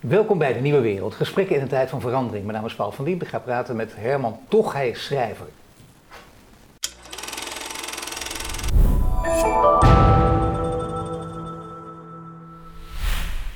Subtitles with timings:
[0.00, 1.14] Welkom bij de Nieuwe Wereld.
[1.14, 2.44] Gesprekken in een tijd van verandering.
[2.44, 3.20] Mijn naam is Paul van Dien.
[3.20, 5.46] Ik ga praten met Herman Tochij, schrijver.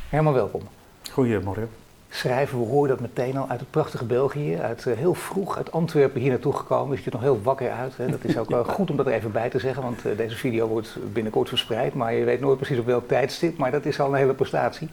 [0.09, 0.63] Herman, welkom.
[1.11, 1.69] Goedemorgen.
[2.09, 4.57] Schrijver, we horen dat meteen al uit het prachtige België.
[4.57, 6.91] Uit, uh, heel vroeg uit Antwerpen hier naartoe gekomen.
[6.91, 7.97] Je ziet er nog heel wakker uit.
[7.97, 8.07] Hè.
[8.07, 10.37] Dat is ook wel goed om dat er even bij te zeggen, want uh, deze
[10.37, 11.95] video wordt binnenkort verspreid.
[11.95, 14.89] Maar je weet nooit precies op welk tijdstip, maar dat is al een hele prestatie.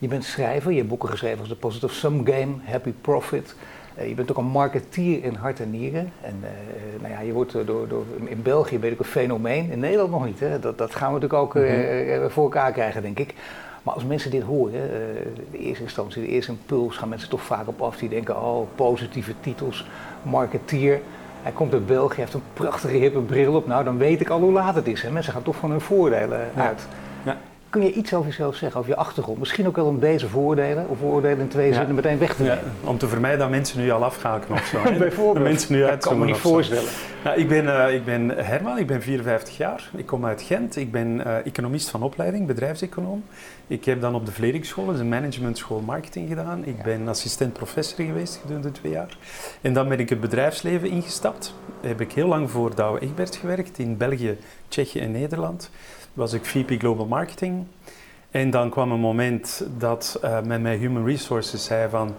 [0.00, 3.54] Je bent schrijver, je hebt boeken geschreven als The Positive Sum Game, Happy Profit.
[3.98, 6.12] Uh, je bent ook een marketeer in hart en nieren.
[6.20, 6.48] En uh,
[7.00, 10.24] nou ja, je wordt door, door, in België ben ik een fenomeen, in Nederland nog
[10.24, 10.40] niet.
[10.40, 10.58] Hè?
[10.58, 12.30] Dat, dat gaan we natuurlijk ook mm -hmm.
[12.30, 13.34] voor elkaar krijgen, denk ik.
[13.82, 14.90] Maar als mensen dit horen,
[15.50, 17.96] de eerste instantie, de eerste impuls, gaan mensen toch vaak op af.
[17.96, 19.86] Die denken, oh, positieve titels,
[20.22, 21.00] marketeer.
[21.42, 23.66] Hij komt uit België, heeft een prachtige hippe bril op.
[23.66, 25.02] Nou, dan weet ik al hoe laat het is.
[25.02, 25.10] Hè?
[25.10, 26.86] Mensen gaan toch van hun voordelen uit.
[26.90, 27.09] Ja.
[27.70, 29.38] Kun je iets over jezelf zeggen, over je achtergrond?
[29.38, 32.58] Misschien ook wel om deze voordelen, of voordelen in twee zinnen meteen weg te nemen.
[32.58, 34.82] Ja, om te vermijden dat mensen nu al afhaken of zo.
[34.98, 35.34] Bijvoorbeeld.
[35.34, 36.90] Dat mensen nu dat kan me niet voorstellen.
[37.24, 39.90] Nou, ik, ben, uh, ik ben Herman, ik ben 54 jaar.
[39.96, 40.76] Ik kom uit Gent.
[40.76, 43.24] Ik ben uh, economist van opleiding, bedrijfseconoom.
[43.66, 46.64] Ik heb dan op de Vledingsschool, dus een managementschool marketing gedaan.
[46.64, 46.82] Ik ja.
[46.82, 49.16] ben assistent professor geweest gedurende twee jaar.
[49.60, 51.54] En dan ben ik het bedrijfsleven ingestapt.
[51.80, 55.70] Heb ik heel lang voor Douwe Egberts gewerkt in België, Tsjechië en Nederland
[56.12, 57.66] was ik VP Global Marketing.
[58.30, 62.14] En dan kwam een moment dat uh, met mijn Human Resources zei van...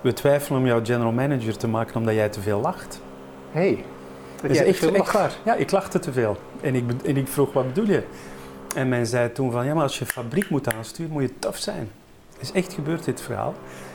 [0.00, 3.00] We twijfelen om jou general manager te maken omdat jij te veel lacht.
[3.52, 3.84] hey,
[4.40, 5.32] dat is echt, echt waar.
[5.44, 6.36] Ja, ik lachte te veel.
[6.60, 8.02] En ik, en ik vroeg, wat bedoel je?
[8.74, 11.58] En men zei toen van, ja maar als je fabriek moet aansturen, moet je tough
[11.58, 11.90] zijn.
[12.32, 13.54] Het is echt gebeurd dit verhaal.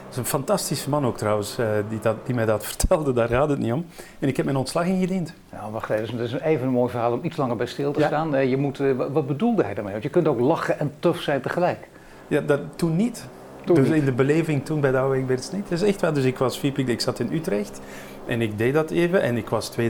[0.09, 3.27] Dat is een fantastische man ook trouwens, uh, die, dat, die mij dat vertelde, daar
[3.27, 3.85] gaat het niet om.
[4.19, 5.33] En ik heb mijn ontslag ingediend.
[5.51, 7.99] Nou, wacht even, dat is even een mooi verhaal om iets langer bij stil te
[7.99, 8.07] ja.
[8.07, 8.35] staan.
[8.35, 9.91] Uh, je moet, uh, wat bedoelde hij daarmee?
[9.91, 11.87] Want je kunt ook lachen en tough zijn tegelijk.
[12.27, 13.27] Ja, dat toen niet.
[13.63, 13.95] Toen dus niet.
[13.95, 15.69] in de beleving toen bij Douwe Egberts niet.
[15.69, 16.13] Dat is echt waar.
[16.13, 17.81] Dus ik was VP, ik zat in Utrecht
[18.25, 19.85] en ik deed dat even en ik was 2,33.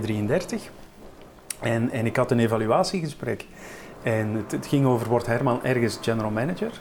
[1.60, 3.46] En, en ik had een evaluatiegesprek.
[4.04, 6.72] En het, het ging over, wordt Herman ergens general manager?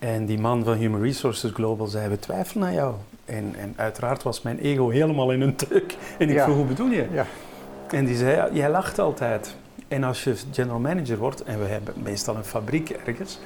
[0.00, 2.94] En die man van Human Resources Global zei, we twijfelen aan jou.
[3.24, 5.96] En, en uiteraard was mijn ego helemaal in een druk.
[6.18, 6.44] En ik ja.
[6.44, 7.06] vroeg, hoe bedoel je?
[7.12, 7.26] Ja.
[7.90, 9.56] En die zei, jij lacht altijd.
[9.88, 13.40] En als je general manager wordt, en we hebben meestal een fabriek ergens,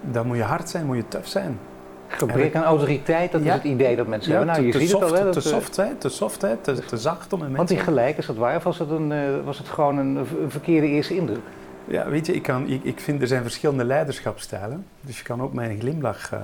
[0.00, 1.58] dan moet je hard zijn, moet je tough zijn.
[2.06, 3.48] Gebrek aan autoriteit, dat ja.
[3.48, 4.54] is het idee dat mensen ja, hebben.
[4.54, 5.32] Nou, je te, ziet soft, het al, hè?
[5.32, 8.56] Te softheid, te softheid, te, te zacht om een Want die gelijk, is dat waar?
[8.56, 11.42] Of was het, een, uh, was het gewoon een verkeerde eerste indruk?
[11.84, 14.86] Ja, weet je, ik, kan, ik, ik vind er zijn verschillende leiderschapstijlen.
[15.00, 16.40] Dus je kan ook mijn glimlach uh,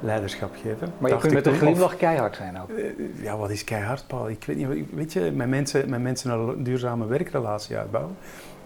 [0.00, 0.92] leiderschap geven.
[0.98, 2.70] Maar je kunt met een glimlach keihard zijn ook.
[2.70, 2.84] Uh,
[3.22, 4.28] ja, wat is keihard, Paul?
[4.28, 8.16] Ik weet niet, weet je, met mensen, met mensen een duurzame werkrelatie uitbouwen.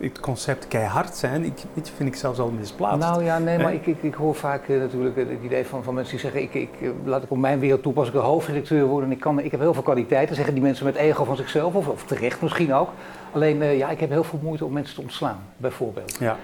[0.08, 3.08] Het concept keihard zijn, ik, weet je, vind ik zelfs al misplaatst.
[3.08, 5.94] Nou ja, nee, maar ik, ik, ik hoor vaak uh, natuurlijk het idee van, van
[5.94, 9.08] mensen die zeggen: ik, ik, laat ik op mijn wereld toepassen, ik wil hoofdredacteur worden
[9.08, 11.74] en ik, kan, ik heb heel veel kwaliteiten, zeggen die mensen met ego van zichzelf,
[11.74, 12.88] of, of terecht misschien ook.
[13.32, 16.16] Alleen, uh, ja, ik heb heel veel moeite om mensen te ontslaan, bijvoorbeeld.
[16.19, 16.36] Ja.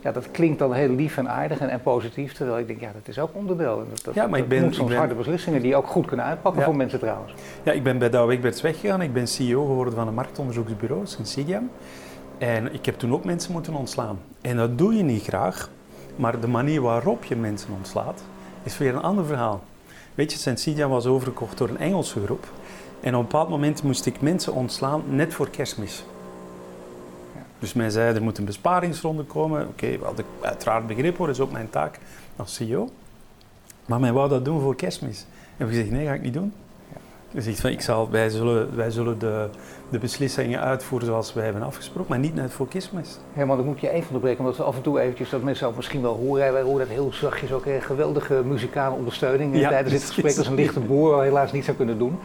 [0.00, 2.90] Ja, dat klinkt dan heel lief en aardig en, en positief, terwijl ik denk, ja,
[2.92, 3.84] dat is ook onderdeel.
[3.90, 6.60] Dat, dat, ja, maar ik ben, soms ben, harde beslissingen die ook goed kunnen uitpakken
[6.60, 6.66] ja.
[6.66, 7.34] voor mensen trouwens.
[7.62, 9.00] Ja, ik ben bij Douwe Egberts weggegaan.
[9.02, 11.70] Ik ben CEO geworden van een marktonderzoeksbureau, Synsidiam.
[12.42, 14.18] En ik heb toen ook mensen moeten ontslaan.
[14.40, 15.70] En dat doe je niet graag,
[16.16, 18.22] maar de manier waarop je mensen ontslaat,
[18.62, 19.62] is weer een ander verhaal.
[20.14, 22.52] Weet je, Synsidiam was overgekocht door een Engelse groep.
[23.00, 26.04] En op een bepaald moment moest ik mensen ontslaan net voor kerstmis.
[27.58, 29.68] Dus men zei, er moet een besparingsronde komen.
[29.68, 31.98] Oké, okay, uiteraard begrip hoor, is ook mijn taak
[32.36, 32.88] als CEO.
[33.86, 35.26] Maar men wou dat doen voor kerstmis.
[35.56, 36.52] En we gezegd, nee, ga ik niet doen.
[37.32, 37.40] Ja.
[37.40, 39.48] Dus ik, ik zal, wij zullen, wij zullen de,
[39.88, 43.18] de beslissingen uitvoeren zoals wij hebben afgesproken, maar niet net voor kerstmis.
[43.32, 45.76] Helemaal, dan moet je even onderbreken, omdat we af en toe eventjes, dat mensen ook
[45.76, 49.94] misschien wel horen, wij horen dat heel zachtjes ook, een geweldige muzikale ondersteuning ja, tijdens
[49.94, 50.36] dit gesprek.
[50.36, 52.18] Is een lichte boer helaas niet zou kunnen doen.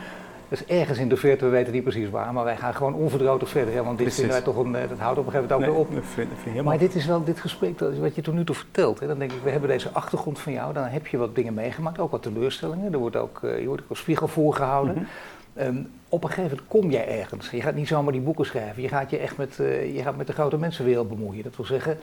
[0.50, 3.47] Dus ergens in de verte, we weten niet precies waar, maar wij gaan gewoon onverdroten
[3.47, 3.74] verder.
[3.74, 5.69] Hè, want dit vinden wij toch een, dat houdt op een gegeven moment ook nee,
[5.69, 6.06] weer op.
[6.13, 8.56] Vind, vind maar dit is wel dit gesprek, dat is wat je tot nu toe
[8.56, 9.00] vertelt.
[9.00, 9.08] Hè.
[9.08, 12.00] Dan denk ik, we hebben deze achtergrond van jou, dan heb je wat dingen meegemaakt,
[12.00, 12.94] ook wat teleurstellingen.
[12.94, 14.96] Er wordt ook, uh, je wordt ook als spiegel voorgehouden.
[14.96, 15.05] Mm
[15.53, 15.66] -hmm.
[15.67, 17.50] um, op een gegeven moment kom jij ergens.
[17.50, 18.82] Je gaat niet zomaar die boeken schrijven.
[18.82, 21.43] Je gaat je echt met, uh, je gaat met de grote mensenwereld bemoeien.
[21.43, 21.97] Dat wil zeggen,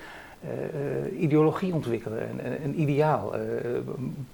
[0.45, 3.35] uh, ideologie ontwikkelen, een, een ideaal.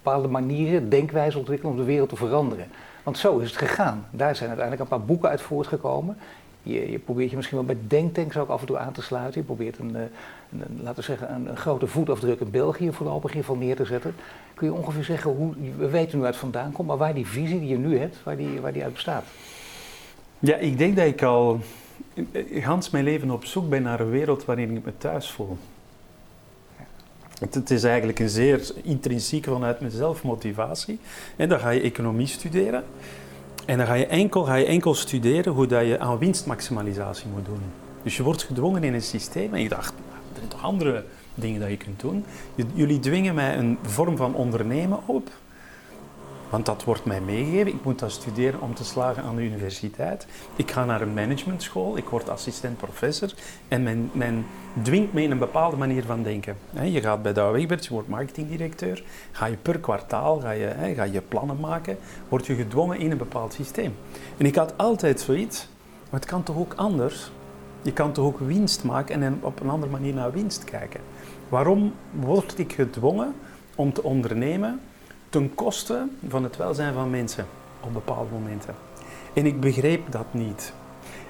[0.03, 2.67] bepaalde manieren, denkwijze ontwikkelen om de wereld te veranderen.
[3.03, 4.07] Want zo is het gegaan.
[4.11, 6.17] Daar zijn uiteindelijk een paar boeken uit voortgekomen.
[6.63, 9.41] Je, je probeert je misschien wel met denktanks ook af en toe aan te sluiten.
[9.41, 10.11] Je probeert een, een
[10.83, 14.15] laten we zeggen, een, grote voetafdruk in België voorlopig geval neer te zetten.
[14.55, 17.59] Kun je ongeveer zeggen hoe, we weten nu uit vandaan komt, maar waar die visie
[17.59, 19.25] die je nu hebt, waar die, waar die uit bestaat?
[20.39, 21.61] Ja, ik denk dat ik al
[22.53, 25.59] gans mijn leven op zoek ben naar een wereld waarin ik me thuis voel.
[27.49, 30.99] Het, is eigenlijk een zeer intrinsieke vanuit mezelf motivatie.
[31.37, 32.85] En dan ga je economie studeren.
[33.67, 37.45] En dan ga je enkel, ga je enkel studeren hoe dat je aan winstmaximalisatie moet
[37.45, 37.63] doen.
[38.03, 41.05] Dus je wordt gedwongen in een systeem en je dacht, nou, er zijn toch andere
[41.35, 42.25] dingen dat je kunt doen.
[42.75, 45.31] Jullie dwingen mij een vorm van ondernemen op
[46.51, 47.73] want dat wordt mij meegegeven.
[47.73, 50.27] Ik moet dat studeren om te slagen aan de universiteit.
[50.57, 53.33] Ik ga naar een managementschool, ik word assistent professor.
[53.69, 54.47] En men, men
[54.83, 56.57] dwingt me in een bepaalde manier van denken.
[56.83, 59.03] Je gaat bij Douwe Egberts, je wordt marketingdirecteur.
[59.33, 61.99] Ga je per kwartaal ga je, ga je plannen maken.
[62.29, 63.95] Word je gedwongen in een bepaald systeem.
[64.37, 65.69] En ik had altijd zoiets,
[66.11, 67.31] maar het kan toch ook anders?
[67.83, 71.01] Je kan toch ook winst maken en op een andere manier naar winst kijken.
[71.49, 73.35] Waarom word ik gedwongen
[73.75, 74.81] om te ondernemen
[75.31, 77.47] ten koste van het welzijn van mensen
[77.81, 78.75] op bepaalde momenten.
[79.33, 80.73] En ik begreep dat niet.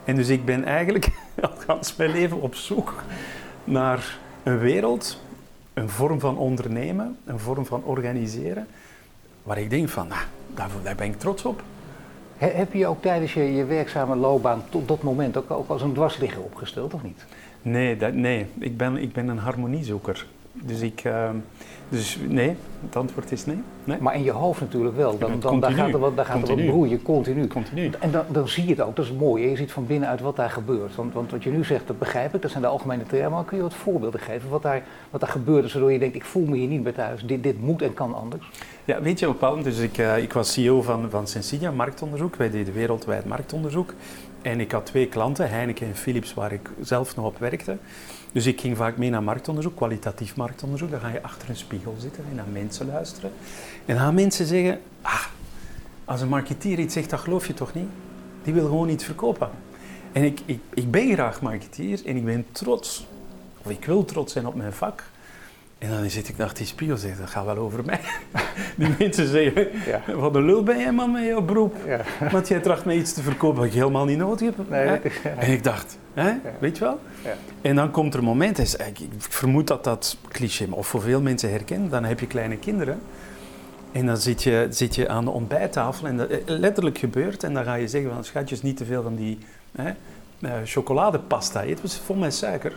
[0.04, 1.08] En dus ik ben eigenlijk
[1.42, 3.02] al gans mijn leven op zoek
[3.64, 5.20] naar een wereld,
[5.74, 8.66] een vorm van ondernemen, een vorm van organiseren,
[9.42, 10.22] waar ik denk van, nou,
[10.54, 11.62] daar, daar ben ik trots op.
[12.36, 15.92] Heb je ook tijdens je, je werkzame loopbaan tot dat moment ook, ook als een
[15.92, 17.24] dwarsligger opgesteld, of niet?
[17.62, 18.46] Nee, dat, nee.
[18.58, 20.26] Ik, ben, ik ben een harmoniezoeker.
[20.52, 21.30] Dus ik, uh,
[21.88, 23.58] dus nee, het antwoord is nee.
[23.84, 23.98] nee.
[24.00, 25.18] Maar in je hoofd natuurlijk wel.
[25.18, 27.46] Dan, dan, daar gaat er wat, daar gaat er wat broeien, continu.
[27.46, 27.90] continu.
[28.00, 29.48] En dan, dan zie je het ook, dat is mooi.
[29.48, 30.94] Je ziet van binnenuit wat daar gebeurt.
[30.94, 33.30] Want, want wat je nu zegt, dat begrijp ik, dat zijn de algemene termen.
[33.30, 36.24] Maar kun je wat voorbeelden geven wat daar, wat daar gebeurt, zodat je denkt, ik
[36.24, 37.22] voel me hier niet bij thuis.
[37.22, 38.50] Dit, dit moet en kan anders.
[38.98, 39.64] Weet je, bepaald.
[39.64, 42.36] Dus ik, ik was CEO van, van Sensidia, marktonderzoek.
[42.36, 43.94] Wij deden wereldwijd marktonderzoek.
[44.42, 47.76] En ik had twee klanten, Heineken en Philips, waar ik zelf nog op werkte.
[48.32, 50.90] Dus ik ging vaak mee naar marktonderzoek, kwalitatief marktonderzoek.
[50.90, 53.30] Dan ga je achter een spiegel zitten en naar mensen luisteren.
[53.86, 55.24] En dan gaan mensen zeggen, ah,
[56.04, 57.88] als een marketeer iets zegt, dat geloof je toch niet?
[58.42, 59.50] Die wil gewoon iets verkopen.
[60.12, 63.06] En ik, ik, ik ben graag marketeer en ik ben trots,
[63.64, 65.04] of ik wil trots zijn op mijn vak.
[65.80, 68.00] En dan zit ik achter die spiegel en zeg, dat gaat wel over mij.
[68.76, 70.14] Die mensen zeggen, ja.
[70.14, 71.76] wat een lul ben jij man met jouw beroep.
[71.86, 72.00] Ja.
[72.30, 74.68] Want jij tracht mij iets te verkopen wat ik helemaal niet nodig heb.
[74.68, 75.00] Nee,
[75.38, 76.32] en ik dacht, hè?
[76.58, 77.00] weet je wel?
[77.60, 81.50] En dan komt er een moment, ik vermoed dat dat cliché of voor veel mensen
[81.50, 83.00] herkent, dan heb je kleine kinderen.
[83.92, 87.44] En dan zit je, zit je aan de ontbijttafel en dat eh, letterlijk gebeurt.
[87.44, 89.38] En dan ga je zeggen van schatjes, niet te veel van die
[89.72, 89.92] hè,
[90.40, 91.64] uh, chocoladepasta.
[91.64, 92.72] Het is vol met suiker.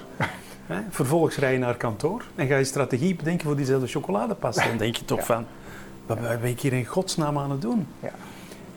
[0.68, 0.81] Hè?
[0.89, 4.68] Vervolgens rij je naar kantoor en ga je strategie bedenken voor diezelfde chocoladepasta.
[4.68, 5.45] Dan denk je toch van,
[6.06, 7.88] wat ben ik hier in godsnaam aan het doen?
[8.00, 8.12] Ja.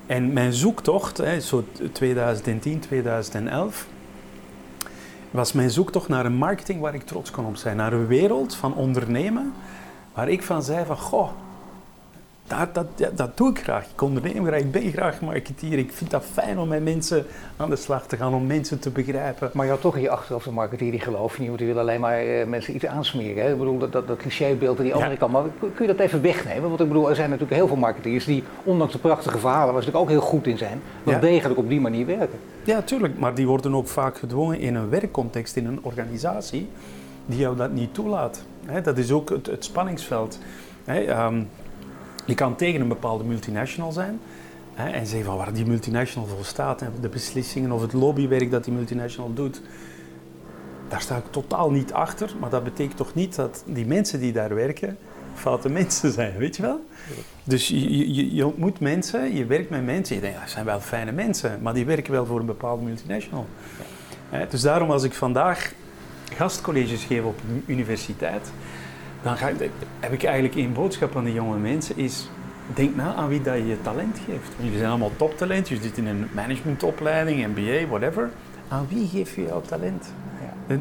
[0.06, 3.86] En mijn zoektocht, hè, zo 2010, 2011,
[5.30, 7.76] was mijn zoektocht naar een marketing waar ik trots kon op zijn.
[7.76, 9.52] Naar een wereld van ondernemen
[10.12, 11.30] waar ik van zei van, goh,
[12.46, 13.87] dat, dat, dat doe ik graag.
[13.94, 15.78] Ik onderneem graag, ik ben graag marketeer.
[15.78, 17.26] Ik vind dat fijn om met mensen
[17.56, 19.50] aan de slag te gaan, om mensen te begrijpen.
[19.52, 21.72] Maar je had toch in je achterhoofd een marketeer die geloof je niet, want die
[21.72, 23.43] wil alleen maar eh, mensen iets aansmeren.
[23.43, 23.52] Hè?
[23.52, 25.32] Ik bedoel, dat, dat, dat clichébeeld aan die andere kant.
[25.32, 26.69] Maar kun je dat even wegnemen?
[26.69, 29.82] Want ik bedoel, er zijn natuurlijk heel veel marketeers die, ondanks de prachtige verhalen, waar
[29.82, 32.38] ze natuurlijk ook heel goed in zijn, wel degelijk op die manier werken.
[32.64, 33.19] Ja, tuurlijk.
[33.19, 36.69] Maar die worden ook vaak gedwongen in een werkcontext, in een organisatie,
[37.26, 38.44] die jou dat niet toelaat.
[38.82, 40.38] dat is ook het, het spanningsveld.
[40.84, 41.43] Ehm,
[42.26, 44.20] je kan tegen een bepaalde multinational zijn
[44.75, 48.50] hè, en zeggen van waar die multinational voor staat en de beslissingen of het lobbywerk
[48.50, 49.62] dat die multinational doet.
[50.88, 54.32] Daar sta ik totaal niet achter, maar dat betekent toch niet dat die mensen die
[54.32, 54.99] daar werken
[55.37, 56.87] foute mensen zijn, weet je wel?
[57.44, 60.81] Dus je, je, je ontmoet mensen, je werkt met mensen, je denkt, dat zijn wel
[60.81, 63.46] fijne mensen, maar die werken wel voor een bepaalde multinational.
[64.50, 65.72] Dus daarom als ik vandaag
[66.34, 68.50] gastcolleges geef op een universiteit,
[69.26, 69.52] dan ga
[70.00, 72.28] heb ik eigenlijk één boodschap aan die jonge mensen, is
[72.74, 74.52] denk na aan wie dat je je talent geeft.
[74.58, 78.30] Jullie zijn allemaal toptalent, je zit in een managementopleiding, MBA, whatever.
[78.68, 80.12] Aan wie geef je jouw talent?
[80.68, 80.76] Ja.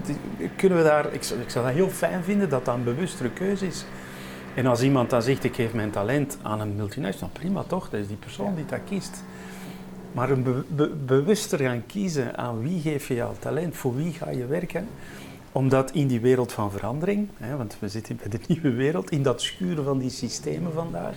[0.56, 3.30] Kunnen we daar, ik, zou, ik zou dat heel fijn vinden dat dat een bewustere
[3.30, 3.86] keuze is.
[4.56, 8.00] En als iemand dan zegt, ik geef mijn talent aan een multinational, prima toch, dat
[8.00, 9.24] is die persoon die dat kiest.
[10.12, 10.66] Maar een
[11.06, 14.88] bewuster gaan kiezen aan wie geef je jouw talent, voor wie ga je werken,
[15.56, 19.24] omdat in die wereld van verandering, hè, want we zitten bij de nieuwe wereld, in
[19.24, 21.16] dat schuren van die systemen vandaag,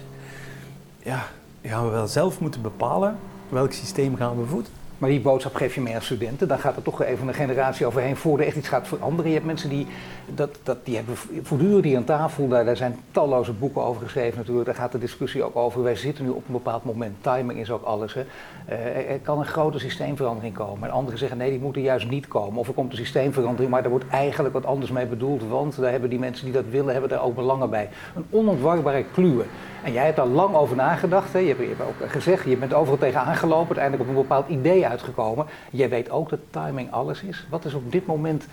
[1.03, 1.29] ja,
[1.63, 3.19] gaan we wel zelf moeten bepalen
[3.49, 4.73] welk systeem gaan we voeden.
[4.99, 6.49] Maar die boodschap geef je mee aan studenten.
[6.49, 9.27] Dan gaat er toch even een generatie overheen voor er echt iets gaat veranderen.
[9.27, 9.87] Je hebt mensen die,
[10.35, 12.49] dat, dat, die hebben voortdurend hier aan tafel.
[12.49, 14.67] Daar, daar zijn talloze boeken over geschreven natuurlijk.
[14.67, 15.83] Daar gaat de discussie ook over.
[15.83, 17.17] Wij zitten nu op een bepaald moment.
[17.21, 18.15] Timing is ook alles.
[18.15, 18.25] Hè.
[18.69, 20.89] Uh, er kan een grote systeemverandering komen.
[20.89, 22.59] En anderen zeggen nee, die moeten juist niet komen.
[22.59, 25.43] Of er komt een systeemverandering, maar daar wordt eigenlijk wat anders mee bedoeld.
[25.49, 27.89] Want daar hebben die mensen die dat willen, hebben daar ook belangen bij.
[28.15, 29.45] Een onontwarbare kluwe.
[29.83, 31.33] En jij hebt daar lang over nagedacht.
[31.33, 31.39] Hè.
[31.39, 33.77] Je, hebt, ook gezegd, je bent overal tegen aangelopen.
[33.77, 35.47] Uiteindelijk op een bepaald idee uitgekomen.
[35.71, 37.47] Jij weet ook dat timing alles is.
[37.51, 38.47] Wat is op dit moment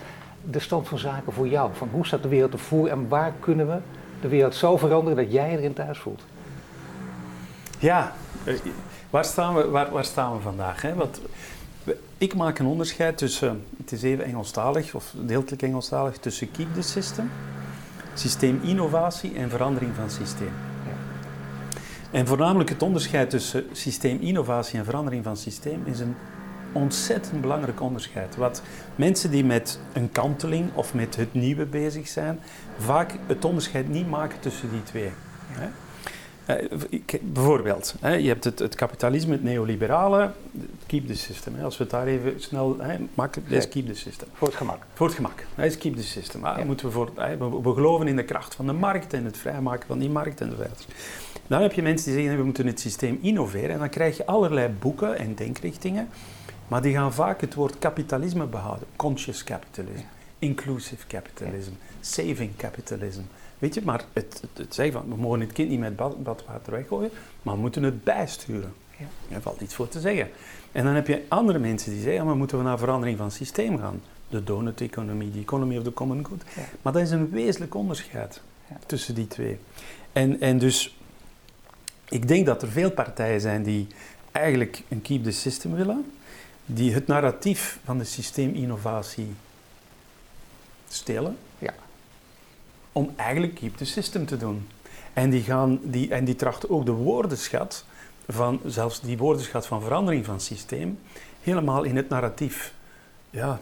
[0.43, 1.69] de stand van zaken voor jou?
[1.73, 3.77] Van hoe staat de wereld ervoor en waar kunnen we
[4.21, 6.21] de wereld zo veranderen dat jij erin thuis voelt?
[7.79, 8.13] Ja,
[8.43, 8.53] eh,
[9.09, 10.81] waar staan we, waar, waar staan we vandaag?
[10.81, 10.93] Hè?
[10.93, 11.21] Want
[12.17, 16.81] ik maak een onderscheid tussen, het is even Engelstalig of deeltelijk Engelstalig, tussen keep the
[16.81, 17.31] system,
[18.13, 20.74] systeeminnovatie en verandering van systeem.
[22.15, 26.15] En voornamelijk het onderscheid tussen systeeminnovatie en verandering van systeem is een
[26.71, 28.35] ontzettend belangrijk onderscheid.
[28.35, 28.61] Wat
[28.95, 32.39] mensen die met een kanteling of met het nieuwe bezig zijn,
[32.77, 35.09] vaak het onderscheid niet maken tussen die twee.
[36.49, 36.55] Uh,
[37.21, 40.31] bijvoorbeeld, je hebt het, het, kapitalisme, het neoliberale,
[40.85, 41.53] keep the system.
[41.63, 42.77] Als we het daar even snel
[43.13, 44.27] maken, let's keep the system.
[44.33, 44.83] Voor het gemak.
[44.93, 46.41] Voor het gemak, let's keep the system.
[46.41, 46.63] Ja.
[46.63, 47.11] Moeten we, voor,
[47.63, 50.49] we, geloven in de kracht van de markt en het vrijmaken van die markt en
[50.49, 50.55] de.
[51.47, 54.25] Dan heb je mensen die zeggen, we moeten het systeem innoveren en dan krijg je
[54.25, 56.09] allerlei boeken en denkrichtingen,
[56.67, 58.87] maar die gaan vaak het woord kapitalisme behouden.
[58.95, 60.05] Conscious capitalism,
[60.39, 63.21] inclusive capitalism, saving capitalism.
[63.59, 66.23] Weet je, maar het, het, het zeggen van, we mogen het kind niet met bad,
[66.23, 67.09] badwater weggooien,
[67.41, 68.73] maar we moeten het bijsturen.
[68.97, 69.05] Ja.
[69.27, 70.29] Daar valt iets voor te zeggen.
[70.71, 73.77] En dan heb je andere mensen die zeggen, maar moeten we naar verandering van systeem
[73.79, 74.01] gaan?
[74.29, 76.43] De donut-economie, de economy of the common good.
[76.55, 76.61] Ja.
[76.81, 78.77] Maar dat is een wezenlijk onderscheid ja.
[78.85, 79.57] tussen die twee.
[80.13, 80.97] En, en dus,
[82.09, 83.87] ik denk dat er veel partijen zijn die
[84.31, 86.11] eigenlijk een keep the system willen,
[86.65, 89.33] die het narratief van de systeeminnovatie
[90.87, 91.37] stelen
[92.95, 94.67] om eigenlijk keep the system te doen.
[95.13, 97.85] En die, gaan, die, en die trachten ook de woordenschat
[98.27, 100.99] van, zelfs die woordenschat van verandering van systeem,
[101.41, 102.73] helemaal in het narratief
[103.29, 103.59] ja,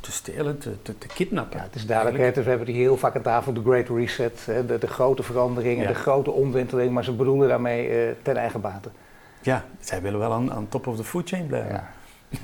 [0.00, 1.58] te stelen, te, te, te kidnappen.
[1.58, 4.78] Ja, het is duidelijk, we hebben die heel vaak aan tafel de Great Reset, de,
[4.78, 8.88] de grote veranderingen, de grote omwenteling, maar ze bedoelen daarmee uh, ten eigen bate.
[9.42, 11.72] Ja, zij willen wel aan, aan top of the food chain blijven.
[11.72, 11.92] Ja.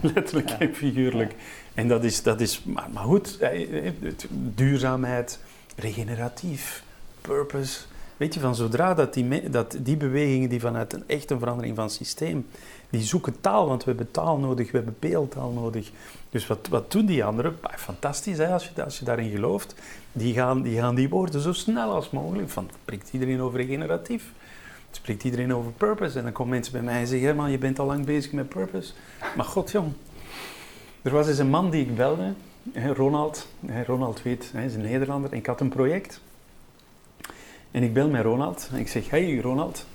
[0.14, 1.34] Letterlijk en figuurlijk.
[1.74, 3.38] En dat is, dat is maar, maar goed,
[4.30, 5.38] duurzaamheid,
[5.76, 6.84] regeneratief,
[7.20, 7.80] purpose.
[8.16, 11.90] Weet je, van zodra dat die, dat die bewegingen die vanuit een echte verandering van
[11.90, 12.46] systeem,
[12.90, 15.90] die zoeken taal, want we hebben taal nodig, we hebben beeldtaal nodig.
[16.36, 17.58] Dus wat, wat doen die anderen?
[17.76, 19.74] Fantastisch hè, als, je, als je daarin gelooft.
[20.12, 22.48] Die gaan, die gaan die woorden zo snel als mogelijk.
[22.48, 24.32] Van, spreekt iedereen over regeneratief?
[24.90, 26.18] Spreekt iedereen over purpose?
[26.18, 28.48] En dan komen mensen bij mij en zeggen, man, je bent al lang bezig met
[28.48, 28.92] purpose.
[29.36, 29.92] Maar god jong,
[31.02, 32.32] er was eens een man die ik belde
[32.94, 33.48] Ronald,
[33.86, 35.30] Ronald weet, hij is een Nederlander.
[35.32, 36.20] En ik had een project.
[37.70, 38.68] En ik bel met Ronald.
[38.72, 39.86] En ik zeg, hey Ronald,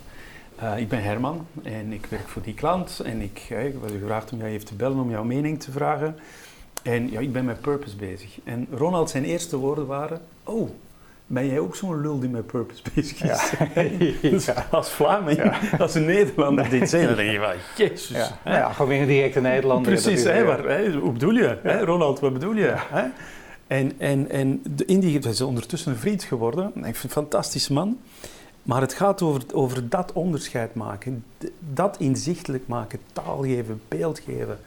[0.63, 3.01] uh, ik ben Herman en ik werk voor die klant.
[3.03, 5.71] En ik, uh, ik was gevraagd om jou even te bellen om jouw mening te
[5.71, 6.15] vragen.
[6.83, 8.39] En ja, ik ben met purpose bezig.
[8.43, 10.69] En Ronald, zijn eerste woorden waren, oh,
[11.27, 13.51] ben jij ook zo'n lul die met purpose bezig is?
[13.73, 13.83] Ja.
[14.29, 18.07] dus als Vlaming, als een Nederlander dit zegt, dan denk je van, jezus.
[18.07, 19.91] Ja, ja gewoon weer een directe Nederlander.
[19.91, 21.57] Precies, hè, maar, hè, hoe bedoel je?
[21.63, 22.73] Hè, Ronald, wat bedoel je?
[22.75, 23.03] Hè?
[23.67, 26.71] En, en, en de is ondertussen een vriend geworden.
[26.75, 27.99] Ik vind een fantastische man.
[28.63, 31.25] Maar het gaat over, over dat onderscheid maken,
[31.73, 34.59] dat inzichtelijk maken, taal geven, beeld geven.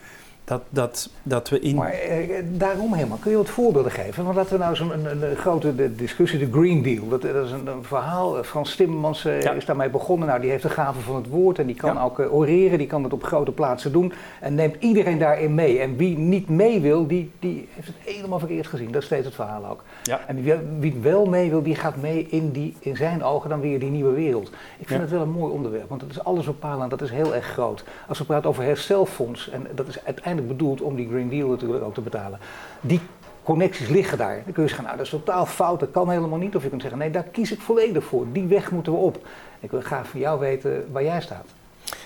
[0.45, 1.77] Dat, dat, dat we in...
[1.77, 4.25] Maar eh, daarom helemaal, kun je wat voorbeelden geven?
[4.25, 7.09] Want laten we nou zo'n een, een, grote discussie, de Green Deal.
[7.09, 10.29] Dat, dat is een, een, verhaal, eh, Frans Timmermans is daarmee begonnen.
[10.29, 13.03] Nou, die heeft de gave van het woord en die kan ook oreren, die kan
[13.03, 14.13] het op grote plaatsen doen.
[14.41, 15.79] En neemt iedereen daarin mee.
[15.79, 18.93] En wie niet mee wil, die, die heeft het helemaal verkeerd gezien.
[18.93, 19.83] Dat is steeds het verhaal ook.
[20.03, 20.21] Ja.
[20.27, 23.61] En wie, wie wel mee wil, die gaat mee in, die, in zijn ogen dan
[23.61, 24.51] weer die nieuwe wereld.
[24.79, 27.35] Ik vind het wel een mooi onderwerp, want dat is alles bepalend, dat is heel
[27.35, 27.85] erg groot.
[28.09, 31.85] Als we praten over herstelfonds, en dat is uiteindelijk bedoeld om die Green Deal natuurlijk
[31.85, 32.39] ook te betalen.
[32.81, 33.01] Die
[33.43, 34.43] connecties liggen daar.
[34.45, 36.57] Dan kun je zeggen, nou dat is totaal fout, dat kan helemaal niet.
[36.57, 38.27] Of je kunt zeggen, nee, daar kies ik volledig voor.
[38.33, 39.27] Die weg moeten we op.
[39.61, 41.47] Ik wil graag van jou weten waar jij staat.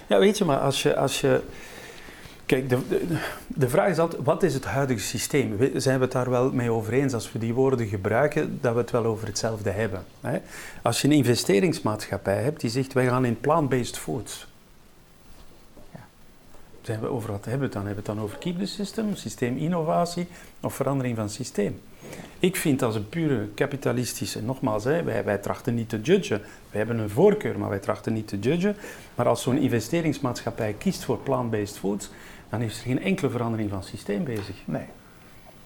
[0.07, 0.97] Ja, weet je, maar als je...
[0.97, 1.41] Als je
[2.47, 5.71] Kijk, de, de, de, vraag is altijd, wat is het huidige systeem?
[5.75, 8.81] Zijn we het daar wel mee over eens als we die woorden gebruiken, dat we
[8.81, 10.05] het wel over hetzelfde hebben?
[10.21, 10.39] Hè?
[10.83, 14.48] Als je een investeringsmaatschappij hebt die zegt, wij gaan in plant-based foods
[16.89, 17.87] zijn we over wat hebben we het dan?
[17.87, 20.27] Hebben we het dan over keep the system, systeeminnovatie
[20.61, 21.81] of verandering van systeem?
[22.39, 26.41] Ik vind als een pure kapitalistische, nogmaals, hè, wij, wij trachten niet te judgen.
[26.41, 28.77] Wij hebben een voorkeur, maar wij trachten niet te judgen.
[29.15, 32.11] Maar als zo'n investeringsmaatschappij kiest voor plant-based foods,
[32.49, 34.57] dan is er geen enkele verandering van systeem bezig.
[34.65, 34.87] Nee.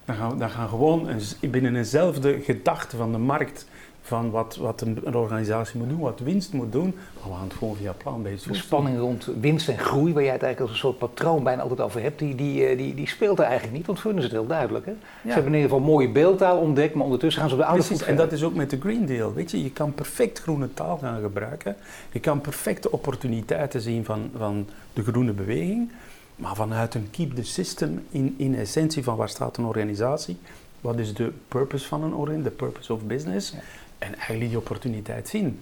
[0.04, 3.66] Dan gaan, dan gaan gewoon een, binnen eenzelfde gedachte van de markt
[4.02, 6.94] van wat, wat een, een, organisatie moet doen, wat winst moet doen.
[7.14, 10.32] Maar we gaan het gewoon via plan-based De spanning rond winst en groei, waar jij
[10.32, 13.08] het eigenlijk als een soort patroon bijna altijd over hebt, die, die, eh, die, die
[13.08, 14.86] speelt er eigenlijk niet, want voor is het heel duidelijk.
[14.86, 14.92] Hè?
[15.22, 17.84] Ze hebben in ieder geval mooie beeldtaal ontdekt, maar ondertussen gaan ze op de oude
[17.84, 19.32] Precies, En dat is ook met de Green Deal.
[19.32, 21.76] Weet je, je kan perfect groene taal gaan gebruiken.
[22.12, 25.90] Je kan perfecte opportuniteiten zien van, van de groene beweging.
[26.36, 30.36] Maar vanuit een keep the system, in, in essentie van waar staat een organisatie,
[30.80, 33.54] wat is de purpose van een organisatie, de purpose of business,
[34.02, 35.60] en eigenlijk die opportuniteit zien.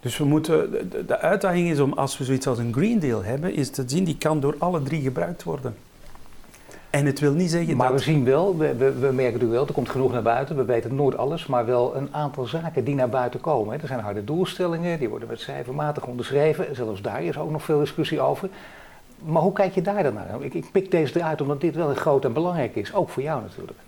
[0.00, 3.24] Dus we moeten, de, de, uitdaging is om, als we zoiets als een Green Deal
[3.24, 5.76] hebben, is te zien, die kan door alle drie gebruikt worden.
[6.90, 7.98] En het wil niet zeggen maar dat...
[7.98, 10.64] we zien wel, we, we, we merken nu wel, er komt genoeg naar buiten, we
[10.64, 13.74] weten nooit alles, maar wel een aantal zaken die naar buiten komen.
[13.74, 13.80] Hè.
[13.80, 17.78] Er zijn harde doelstellingen, die worden met cijfermatig onderschreven, zelfs daar is ook nog veel
[17.78, 18.48] discussie over.
[19.24, 20.28] Maar hoe kijk je daar dan naar?
[20.40, 23.42] Ik, ik pik deze eruit omdat dit wel groot en belangrijk is, ook voor jou
[23.42, 23.78] natuurlijk.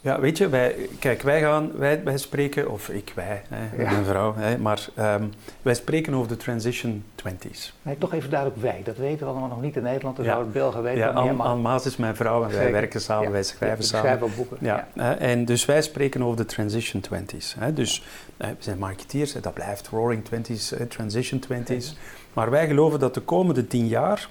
[0.00, 3.90] Ja, weet je, wij, kijk, wij gaan, wij, wij spreken, of ik, wij, hè, ja.
[3.90, 7.72] mijn vrouw, hè, maar um, wij spreken over de transition 20s.
[7.82, 10.42] Nee, toch even duidelijk wij, dat weten we allemaal nog niet in Nederland, dus ja.
[10.42, 10.98] Belgen weten.
[10.98, 12.72] Ja, Anne An Maas is mijn vrouw en wij Zeker.
[12.72, 13.30] werken samen, ja.
[13.30, 14.06] wij schrijven ja, samen.
[14.06, 14.56] schrijven boeken.
[14.60, 15.18] Ja, ja.
[15.18, 17.58] en dus wij spreken over de transition 20s.
[17.58, 18.04] Hè, dus
[18.36, 21.96] we zijn marketeers, dat blijft roaring 20s, transition 20s.
[22.32, 24.28] Maar wij geloven dat de komende tien jaar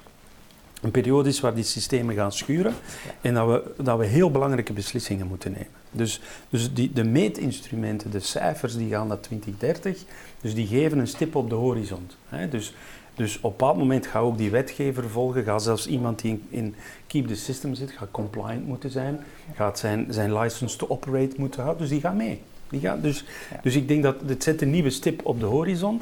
[0.86, 2.74] een periode is waar die systemen gaan schuren
[3.22, 5.68] en dat we, dat we heel belangrijke beslissingen moeten nemen.
[5.92, 10.04] Dus, dus die, de meetinstrumenten, de cijfers, die gaan naar 2030,
[10.42, 12.10] dus die geven een stip op de horizon.
[12.30, 12.50] Hè.
[12.50, 12.74] Dus,
[13.16, 16.44] dus op een bepaald moment gaat ook die wetgever volgen, gaat zelfs iemand die in,
[16.50, 16.76] in
[17.08, 19.20] Keep the System zit, gaat compliant moeten zijn,
[19.54, 22.42] gaat zijn, zijn license to operate moeten houden, dus die gaan mee.
[22.70, 23.60] Die gaan, dus, ja.
[23.62, 26.02] dus ik denk dat het zet een nieuwe stip op de horizon,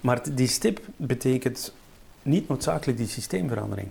[0.00, 1.74] maar die stip betekent
[2.22, 3.88] niet noodzakelijk die systeemverandering.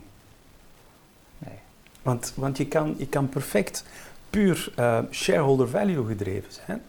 [2.04, 3.84] Want, want je, kan, kan perfect
[4.30, 6.82] puur uh, shareholder value gedreven zijn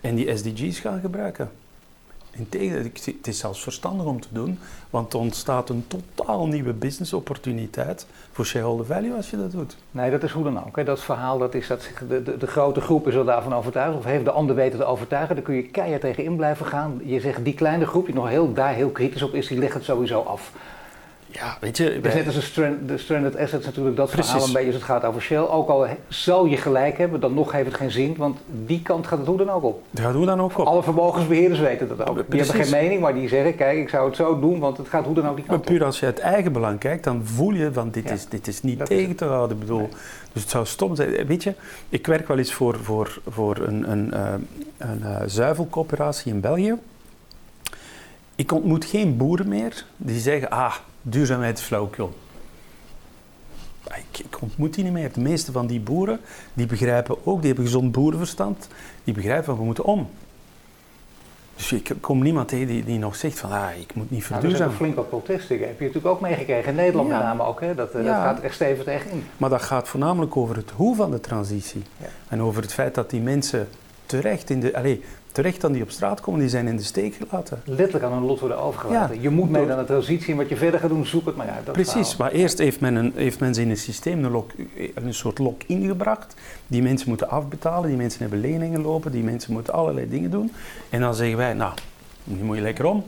[0.00, 1.50] en die SDG's gaan gebruiken.
[2.30, 4.58] Integendeel, het is zelfs verstandig om te doen,
[4.90, 9.76] want er ontstaat een totaal nieuwe business-opportuniteit voor shareholder value als je dat doet.
[9.90, 10.86] Nee, dat is hoe dan ook.
[10.86, 14.04] Dat verhaal, dat is dat de, de, de grote groep is er daarvan overtuigd, of
[14.04, 17.00] heeft de ander weten te overtuigen, daar kun je keihard tegen in blijven gaan.
[17.04, 19.74] Je zegt, die kleine groep die nog heel, daar heel kritisch op is, die legt
[19.74, 20.52] het sowieso af.
[21.34, 21.84] Ja, weet je...
[21.84, 24.30] Het is net als de, strand, de stranded assets natuurlijk, dat Precies.
[24.30, 25.38] verhaal een beetje als het gaat over Shell.
[25.38, 29.06] Ook al zou je gelijk hebben, dan nog heeft het geen zin, want die kant
[29.06, 29.82] gaat het hoe dan ook op.
[29.94, 30.66] Gaat hoe dan ook op.
[30.66, 32.30] Alle vermogensbeheerders weten dat ook.
[32.30, 34.88] Die hebben geen mening, maar die zeggen, kijk, ik zou het zo doen, want het
[34.88, 37.20] gaat hoe dan ook die kant maar puur als je het eigen belang kijkt, dan
[37.24, 38.12] voel je van dit, ja.
[38.12, 39.56] is, dit is niet dat tegen is te houden.
[39.56, 39.88] Ik bedoel, nee.
[40.32, 41.26] Dus het zou stom zijn.
[41.26, 41.54] Weet je,
[41.88, 44.32] ik werk wel eens voor, voor, voor een, een, uh,
[44.78, 46.74] een uh, zuivelcoöperatie in België.
[48.36, 52.14] Ik ontmoet geen boeren meer die zeggen, ah, duurzaamheid is flauwekul.
[53.84, 55.12] Ik, ik, ontmoet die niet meer.
[55.12, 56.20] De meeste van die boeren,
[56.54, 58.68] die begrijpen ook, die hebben gezond boerenverstand,
[59.04, 60.08] die begrijpen van we moeten om.
[61.56, 64.42] Dus ik kom niemand tegen die, die nog zegt van ah, ik moet niet verduurzamen.
[64.42, 65.58] Nou, er zijn flink wat protesten.
[65.58, 66.68] Heb je natuurlijk ook meegekregen.
[66.68, 67.16] In Nederland ja.
[67.16, 67.60] met name ook.
[67.60, 67.74] Hè?
[67.74, 68.02] Dat, ja.
[68.02, 69.24] dat gaat echt stevig tegenin.
[69.36, 71.82] Maar dat gaat voornamelijk over het hoe van de transitie.
[71.96, 72.06] Ja.
[72.28, 73.68] En over het feit dat die mensen
[74.06, 74.76] terecht in de...
[74.76, 74.98] Allez,
[75.34, 77.62] terecht dan die op straat komen, die zijn in de steek gelaten.
[77.64, 79.16] Letterlijk aan hun lot worden overgelaten.
[79.16, 81.36] Ja, je moet mee naar de transitie en wat je verder gaat doen, zoek het
[81.36, 81.64] maar uit.
[81.66, 82.16] Dat Precies, verhaal.
[82.18, 84.44] maar eerst heeft men, een, heeft men ze in een systeem een,
[84.94, 86.34] een soort lock-in gebracht.
[86.66, 90.52] Die mensen moeten afbetalen, die mensen hebben leningen lopen, die mensen moeten allerlei dingen doen.
[90.90, 91.72] En dan zeggen wij, nou,
[92.24, 93.04] nu moet je lekker om.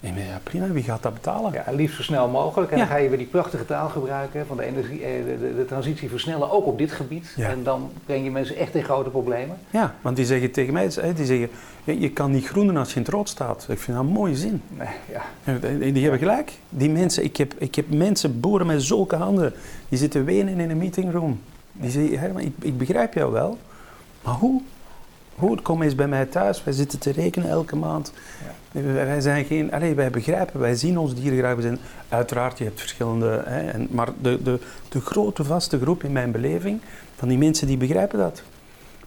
[0.00, 1.52] Nee, maar ja, prima, wie gaat dat betalen?
[1.52, 2.70] Ja, liefst zo snel mogelijk.
[2.70, 2.82] En ja.
[2.84, 6.08] dan ga je weer die prachtige taal gebruiken van de, energie, de, de, de transitie
[6.08, 7.32] versnellen, ook op dit gebied.
[7.36, 7.48] Ja.
[7.48, 9.56] En dan breng je mensen echt in grote problemen.
[9.70, 11.50] Ja, want die zeggen tegen mij, die zeggen,
[11.84, 13.66] je, je kan niet groenen als je in het rood staat.
[13.68, 14.62] Ik vind dat een mooie zin.
[14.68, 15.22] Nee, ja.
[15.44, 16.52] En die hebben gelijk.
[16.68, 19.52] Die mensen, ik heb, ik heb mensen, boeren met zulke handen,
[19.88, 21.40] die zitten wenen in een meetingroom.
[21.72, 23.58] Die zeggen, ik, ik begrijp jou wel,
[24.22, 24.62] maar hoe?
[25.40, 28.12] Hoe, kom eens bij mij thuis, wij zitten te rekenen elke maand.
[28.72, 28.80] Ja.
[28.82, 31.54] Wij, zijn geen, allez, wij begrijpen, wij zien ons dieren graag.
[31.54, 36.04] We zijn, uiteraard, je hebt verschillende, hè, en, maar de, de, de grote vaste groep
[36.04, 36.80] in mijn beleving,
[37.16, 38.42] van die mensen die begrijpen dat.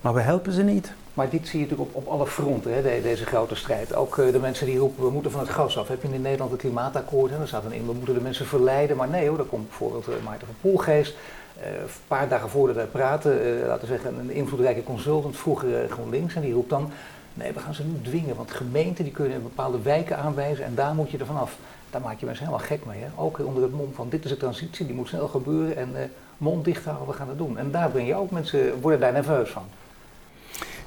[0.01, 0.93] Maar we helpen ze niet.
[1.13, 3.95] Maar dit zie je natuurlijk op, op alle fronten, hè, deze grote strijd.
[3.95, 5.87] Ook uh, de mensen die roepen, we moeten van het gas af.
[5.87, 8.45] Heb je in Nederland het klimaatakkoord, hè, daar staat dan in, we moeten de mensen
[8.45, 8.97] verleiden.
[8.97, 11.15] Maar nee hoor, daar komt bijvoorbeeld uh, Maarten van Poelgeest.
[11.57, 15.83] Uh, een paar dagen voordat wij praten, uh, laten we zeggen, een invloedrijke consultant, vroeger
[15.83, 16.91] uh, GroenLinks, en die roept dan,
[17.33, 20.95] nee, we gaan ze nu dwingen, want gemeenten die kunnen bepaalde wijken aanwijzen en daar
[20.95, 21.57] moet je er vanaf.
[21.89, 23.03] Daar maak je mensen helemaal gek mee.
[23.15, 26.65] Ook onder het mom van, dit is de transitie, die moet snel gebeuren en mond
[26.65, 27.57] dicht houden, we gaan het doen.
[27.57, 29.63] En daar breng je ook mensen, worden daar nerveus van.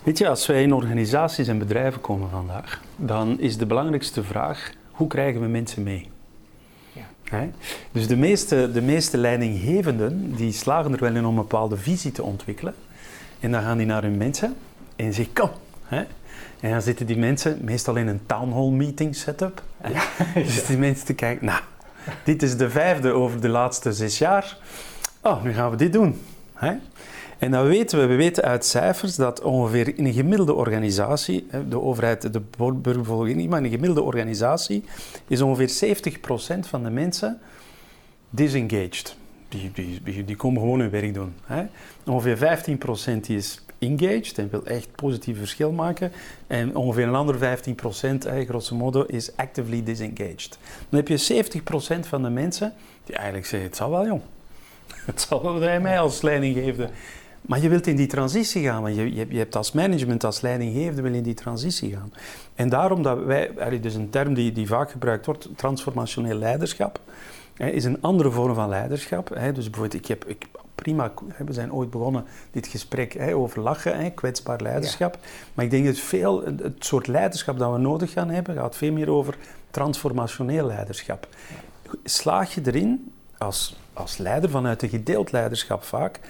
[0.03, 4.73] Weet je, als wij in organisaties en bedrijven komen vandaag, dan is de belangrijkste vraag,
[4.91, 6.11] hoe krijgen we mensen mee?
[7.31, 7.51] He?
[7.93, 12.13] Dus de meeste, de meeste leidinggevenden die slagen er wel in om een bepaalde visie
[12.13, 12.75] te ontwikkelen.
[13.41, 14.57] En dan gaan die naar hun mensen
[14.97, 15.51] en zeggen kom.
[15.85, 16.05] He?
[16.61, 19.63] En dan zitten die mensen meestal in een town hall meeting setup.
[19.93, 20.03] Ja.
[20.43, 21.61] Dus die mensen te kijken, nou,
[22.25, 24.57] dit is de vijfde over de laatste zes jaar.
[25.21, 26.21] Oh, nu gaan we dit doen.
[26.55, 26.73] He?
[27.39, 31.81] En dan weten we, we weten uit cijfers dat ongeveer in een gemiddelde organisatie, de
[31.81, 34.85] overheid, de burgerbevolking niet, maar in een gemiddelde organisatie
[35.29, 35.97] is ongeveer
[36.57, 37.39] 70% van de mensen
[38.31, 39.17] disengaged.
[39.49, 39.71] Die,
[40.03, 41.35] die, die, komen gewoon hun werk doen.
[41.45, 41.65] Hè.
[42.07, 42.59] Ongeveer
[43.17, 46.13] 15% die is engaged en wil echt positief verschil maken.
[46.47, 50.59] En ongeveer een andere 15%, eh, grosso modo, is actively disengaged.
[50.89, 52.73] Dan heb je 70% van de mensen
[53.05, 54.21] die eigenlijk zeggen, het zal wel jong.
[55.07, 56.91] Het zal wel dat mij als leidinggevende.
[57.47, 60.41] Maar je wilt in die transitie gaan, want je, je, je hebt als management, als
[60.41, 62.13] leidinggevende, wil in die transitie gaan.
[62.55, 67.01] En daarom dat wij, dus een term die, die vaak gebruikt wordt, transformationeel leiderschap,
[67.57, 69.29] is een andere vorm van leiderschap.
[69.55, 74.61] Dus bijvoorbeeld, ik heb, ik, prima, we zijn ooit begonnen dit gesprek over lachen, kwetsbaar
[74.61, 75.19] leiderschap.
[75.55, 78.93] Maar ik denk dat veel, het soort leiderschap dat we nodig gaan hebben, gaat veel
[78.93, 79.37] meer over
[79.71, 81.29] transformationeel leiderschap.
[82.05, 86.21] Slaag je erin, als, als leider vanuit een gedeeld leiderschap vaak,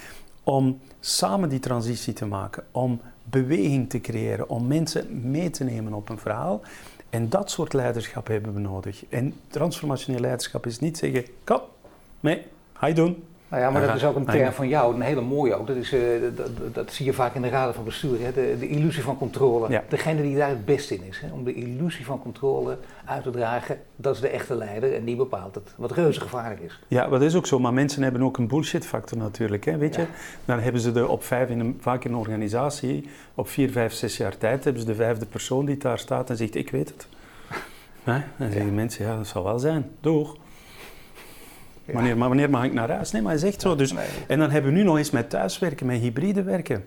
[0.48, 5.92] om samen die transitie te maken, om beweging te creëren, om mensen mee te nemen
[5.92, 6.60] op een verhaal.
[7.10, 9.06] En dat soort leiderschap hebben we nodig.
[9.08, 11.60] En transformationeel leiderschap is niet zeggen, kom,
[12.20, 13.24] mee, ga je doen.
[13.48, 15.66] Nou ja, maar dat is ook een term van jou, een hele mooie ook.
[15.66, 16.00] Dat, is, uh,
[16.36, 18.32] dat, dat, zie je vaak in de raden van bestuur, hè?
[18.32, 19.82] De, de, illusie van controle.
[19.88, 21.32] Degene die daar het beste in is, hè?
[21.32, 25.16] om de illusie van controle uit te dragen, dat is de echte leider en die
[25.16, 25.74] bepaalt het.
[25.76, 26.80] Wat reuze gevaarlijk is.
[26.88, 29.64] Ja, dat is ook zo, maar mensen hebben ook een bullshit factor natuurlijk.
[29.64, 29.76] Hè?
[29.76, 30.06] Weet je,
[30.44, 33.92] dan hebben ze de op vijf, in een, vaak in een organisatie, op vier, vijf,
[33.92, 36.88] zes jaar tijd, hebben ze de vijfde persoon die daar staat en zegt, ik weet
[36.88, 37.06] het.
[38.38, 39.90] Dan zeggen mensen, ja, dat zal wel zijn.
[40.00, 40.36] Doeg.
[41.92, 43.10] Wanneer, maar wanneer mag ik naar huis?
[43.10, 43.76] Nee, maar hij zegt zo.
[43.76, 43.94] Dus,
[44.28, 46.84] En dan hebben we nu nog eens met thuiswerken, met hybride werken.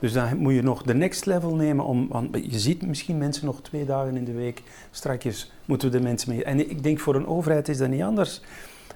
[0.00, 1.84] Dus dan moet je nog de next level nemen.
[1.84, 4.62] Om, want je ziet misschien mensen nog twee dagen in de week.
[4.90, 6.44] Strakjes moeten we de mensen mee.
[6.44, 8.40] En ik denk voor een overheid is dat niet anders.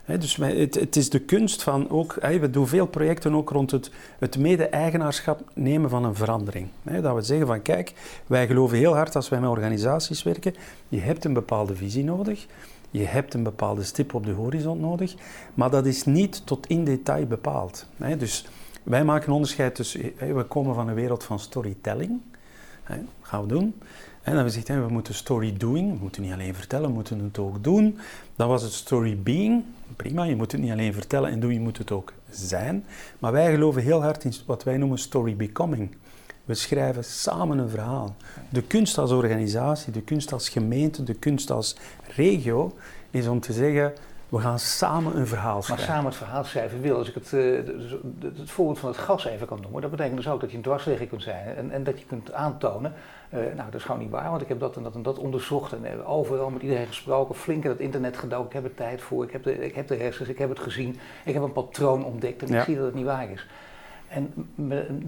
[0.06, 3.90] dus het, het, is de kunst van ook, we doen veel projecten ook rond het,
[4.18, 6.68] het mede-eigenaarschap nemen van een verandering.
[6.82, 7.92] dat we zeggen van kijk,
[8.26, 10.54] wij geloven heel hard als wij met organisaties werken,
[10.88, 12.46] je hebt een bepaalde visie nodig.
[12.94, 15.14] Je hebt een bepaalde stip op de horizon nodig,
[15.54, 17.86] maar dat is niet tot in detail bepaald.
[18.18, 18.46] Dus
[18.82, 22.20] wij maken een onderscheid tussen, we komen van een wereld van storytelling,
[22.88, 23.74] dat gaan we doen.
[24.22, 27.38] En dan zegt we moeten story doing, we moeten niet alleen vertellen, we moeten het
[27.38, 27.98] ook doen.
[28.36, 29.64] Dan was het story being,
[29.96, 32.84] prima, je moet het niet alleen vertellen en doen, je moet het ook zijn.
[33.18, 35.96] Maar wij geloven heel hard in wat wij noemen story becoming.
[36.44, 38.16] We schrijven samen een verhaal.
[38.48, 41.76] De kunst als organisatie, de kunst als gemeente, de kunst als
[42.16, 42.76] regio
[43.10, 43.92] is om te zeggen,
[44.28, 45.86] we gaan samen een verhaal schrijven.
[45.86, 47.56] Maar samen het verhaal schrijven wil, als ik het, uh,
[48.22, 50.62] het voorbeeld van het gas even kan noemen, dat betekent dus ook dat je een
[50.62, 52.92] dwarsligger kunt zijn en, en dat je kunt aantonen,
[53.34, 55.18] uh, nou dat is gewoon niet waar, want ik heb dat en dat en dat
[55.18, 58.74] onderzocht en uh, overal met iedereen gesproken, flink in het internet gedoken, ik heb er
[58.74, 61.42] tijd voor, ik heb de, ik heb de hersens, ik heb het gezien, ik heb
[61.42, 63.46] een patroon ontdekt en ik zie dat het niet waar is.
[64.14, 64.32] En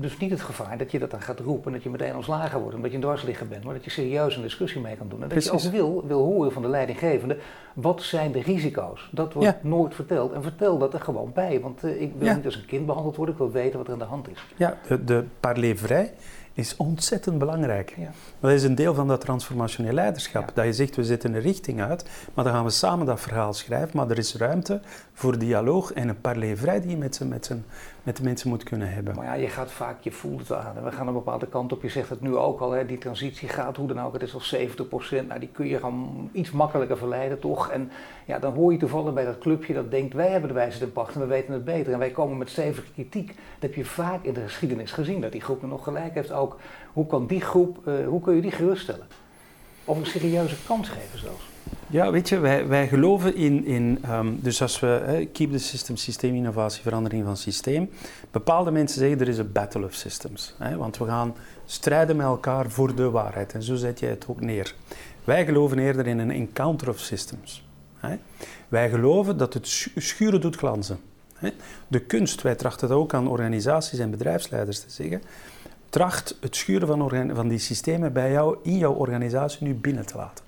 [0.01, 2.61] dus niet het gevaar dat je dat dan gaat roepen en dat je meteen ontslagen
[2.61, 5.23] wordt omdat je een dwarsligger bent, maar dat je serieus een discussie mee kan doen.
[5.23, 7.37] En dat je ook wil, wil horen van de leidinggevende,
[7.75, 9.09] wat zijn de risico's?
[9.13, 12.45] Dat wordt nooit verteld en vertel dat er gewoon bij, want uh, ik wil niet
[12.45, 14.47] als een kind behandeld worden, ik wil weten wat er aan de hand is.
[14.57, 16.13] Ja, de, de parlevrij
[16.57, 17.95] is ontzettend belangrijk.
[17.99, 18.11] Ja.
[18.41, 20.51] Dat is een deel van dat transformationeel leiderschap.
[20.55, 23.53] Dat je zegt, we zetten een richting uit, maar dan gaan we samen dat verhaal
[23.53, 24.81] schrijven, maar er is ruimte
[25.13, 27.51] voor dialoog en een parlez die je met, met,
[28.07, 29.15] met de mensen moet kunnen hebben.
[29.15, 30.85] Maar ja, je gaat vaak, je voelt het aan.
[30.85, 31.83] We gaan een bepaalde kant op.
[31.83, 34.13] Je zegt het nu ook al, hè, die transitie gaat hoe dan ook.
[34.13, 35.29] Het is al 70 procent.
[35.29, 37.71] Nou, die kun je gewoon iets makkelijker verleiden, toch?
[37.71, 37.91] En
[38.25, 40.93] ja, dan hoor je toevallig bij dat clubje dat denkt, wij hebben de wijze ten
[40.93, 41.93] pacht en we weten het beter.
[41.93, 43.27] En wij komen met stevige kritiek.
[43.27, 46.59] Dat heb je vaak in de geschiedenis gezien, dat die groep nog gelijk heeft ook.
[46.93, 49.07] Hoe kan die groep, uh, hoe kun je die geruststellen?
[49.85, 51.45] Of een serieuze kans geven zelfs.
[51.97, 55.97] Ja, weet je, wij, wij geloven in, in um, dus als we, keep the system,
[55.97, 57.91] systeem, innovatie, verandering van systeem.
[58.31, 60.55] Bepaalde mensen zeggen er is een battle of systems.
[60.77, 63.53] Want we gaan strijden met elkaar voor de waarheid.
[63.53, 64.75] En zo zet jij het ook neer.
[65.25, 67.67] Wij geloven eerder in een encounter of systems.
[68.69, 70.99] Wij geloven dat het schuren doet glanzen.
[71.89, 75.23] De kunst, wij trachten dat ook aan organisaties en bedrijfsleiders te zeggen.
[75.89, 80.17] Tracht het schuren van, van die systemen bij jou in jouw organisatie nu binnen te
[80.17, 80.46] laten.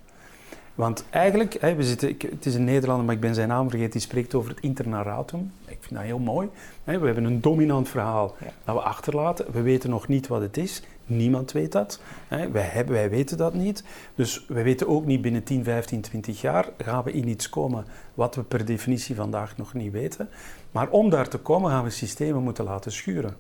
[0.78, 3.92] Want eigenlijk, hè, we zitten, het is een Nederlander, maar ik ben zijn naam vergeten,
[3.92, 5.52] die spreekt over het internaratum.
[5.66, 6.48] Ik vind dat heel mooi.
[6.84, 9.46] Hè, we hebben een dominant verhaal dat we achterlaten.
[9.52, 10.82] We weten nog niet wat het is.
[11.06, 12.00] Niemand weet dat.
[12.28, 12.50] Hè.
[12.50, 13.84] Wij, hebben, wij weten dat niet.
[14.14, 17.84] Dus we weten ook niet binnen 10, 15, 20 jaar gaan we in iets komen
[18.14, 20.28] wat we per definitie vandaag nog niet weten.
[20.70, 23.36] Maar om daar te komen gaan we systemen moeten laten schuren.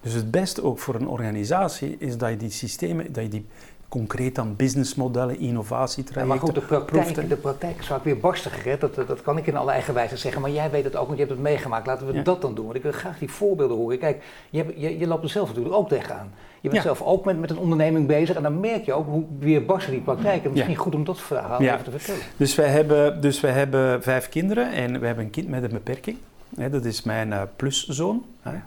[0.00, 3.46] Dus het beste ook voor een organisatie is dat je die systemen, dat je die
[3.88, 6.20] concreet aan businessmodellen, innovatietrajecten.
[6.20, 8.78] Ja, maar goed, de praktijk, de praktijk is vaak weer barstiger.
[8.78, 10.40] Dat, dat kan ik in alle eigen wijze zeggen.
[10.40, 11.86] Maar jij weet het ook, want je hebt het meegemaakt.
[11.86, 12.64] Laten we dat dan doen.
[12.64, 13.98] Want ik wil graag die voorbeelden horen.
[13.98, 16.32] Kijk, je, hebt, je, je loopt er zelf natuurlijk ook tegenaan.
[16.60, 18.36] Je bent zelf ook met, met een onderneming bezig.
[18.36, 20.44] En dan merk je ook hoe weer barsten die praktijk.
[20.44, 22.22] En misschien goed om dat verhaal even te vertellen.
[22.36, 24.72] Dus wij, hebben, dus wij hebben vijf kinderen.
[24.72, 26.16] En we hebben een kind met een beperking.
[26.56, 28.24] Hè, dat is mijn uh, pluszoon.
[28.40, 28.58] Hè.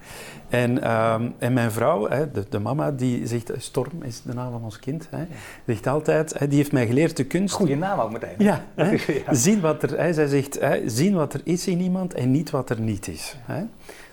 [0.50, 4.52] En, ehm, en mijn vrouw, hè, de, de, mama, die zegt, Storm is de naam
[4.52, 5.26] van ons kind, hè,
[5.66, 7.54] zegt altijd, hè, die heeft mij geleerd de kunst...
[7.56, 8.36] Goeie naam ook meteen.
[8.38, 8.98] Ja, hè,
[9.32, 12.50] Zien wat er, hè, zij zegt, hè, zien wat er is in iemand en niet
[12.50, 13.36] wat er niet is.
[13.42, 13.64] Hè.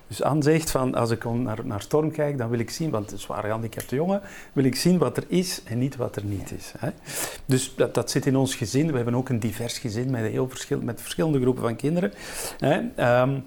[0.09, 3.05] Dus Anne zegt van, als ik naar, naar Storm kijk, dan wil ik zien, want
[3.05, 4.21] het is een zwaar gehandicapte jongen,
[4.53, 6.73] wil ik zien wat er is en niet wat er niet is.
[6.79, 6.91] Hè.
[7.45, 8.91] Dus dat, dat zit in ons gezin.
[8.91, 12.13] We hebben ook een divers gezin met, heel verschil, met verschillende groepen van kinderen.
[12.59, 13.21] Hè.
[13.23, 13.45] Um,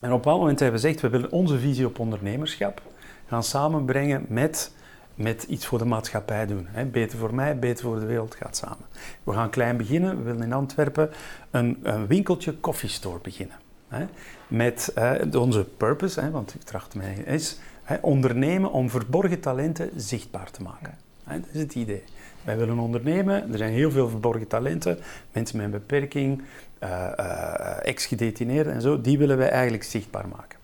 [0.00, 2.82] en op een bepaald moment hebben we gezegd, we willen onze visie op ondernemerschap
[3.26, 4.72] gaan samenbrengen met,
[5.14, 6.66] met iets voor de maatschappij doen.
[6.70, 6.84] Hè.
[6.84, 8.86] Beter voor mij, beter voor de wereld gaat samen.
[9.24, 10.16] We gaan klein beginnen.
[10.16, 11.10] We willen in Antwerpen
[11.50, 13.56] een, een winkeltje koffiestore beginnen.
[13.88, 14.06] Hè,
[14.48, 14.92] met
[15.36, 17.58] onze purpose, hè, want ik tracht mij, is
[18.00, 20.98] ondernemen om verborgen talenten zichtbaar te maken.
[21.24, 22.04] dat is het idee.
[22.44, 24.98] Wij willen ondernemen, er zijn heel veel verborgen talenten,
[25.32, 26.42] mensen met een beperking,
[26.82, 30.58] uh, ex-gedetineerden en zo, die willen wij eigenlijk zichtbaar maken.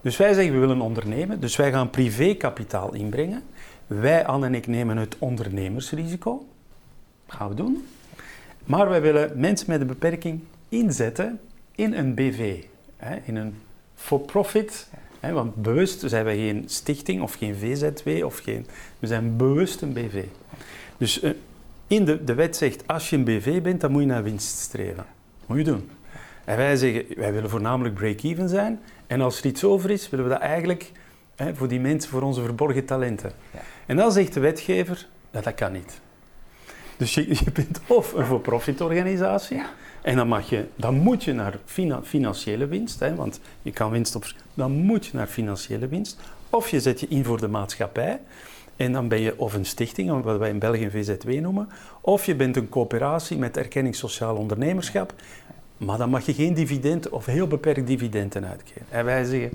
[0.00, 3.42] Dus wij zeggen we willen ondernemen, dus wij gaan privékapitaal inbrengen.
[3.86, 6.46] Wij, Anne en ik, nemen het ondernemersrisico.
[7.26, 7.86] Dat gaan we doen.
[8.64, 11.40] Maar wij willen mensen met een beperking inzetten
[11.74, 12.64] in een BV,
[12.96, 13.54] hè, in een
[13.94, 14.88] for-profit.
[15.20, 18.66] Want bewust zijn wij geen stichting of geen VZW of geen.
[18.98, 20.24] We zijn bewust een BV.
[20.96, 21.30] Dus uh,
[21.86, 24.58] in de, de wet zegt, als je een BV bent, dan moet je naar winst
[24.58, 25.06] streven.
[25.46, 25.90] Moet je doen.
[26.44, 28.80] En wij zeggen, wij willen voornamelijk break-even zijn.
[29.06, 30.92] En als er iets over is, willen we dat eigenlijk
[31.36, 33.32] hè, voor die mensen, voor onze verborgen talenten.
[33.50, 33.60] Ja.
[33.86, 36.00] En dan zegt de wetgever, dat dat kan niet.
[36.96, 39.70] Dus je, je bent of een for-profit organisatie, ja.
[40.02, 41.58] En dan, mag je, dan moet je naar
[42.02, 44.26] financiële winst, hè, want je kan winst op.
[44.54, 46.20] Dan moet je naar financiële winst.
[46.50, 48.20] Of je zet je in voor de maatschappij.
[48.76, 51.68] En dan ben je of een stichting, wat wij in België een VZW noemen.
[52.00, 55.14] Of je bent een coöperatie met erkenning sociaal ondernemerschap.
[55.76, 58.86] Maar dan mag je geen dividend of heel beperkt dividenden uitkeren.
[58.88, 59.50] En wij zeggen,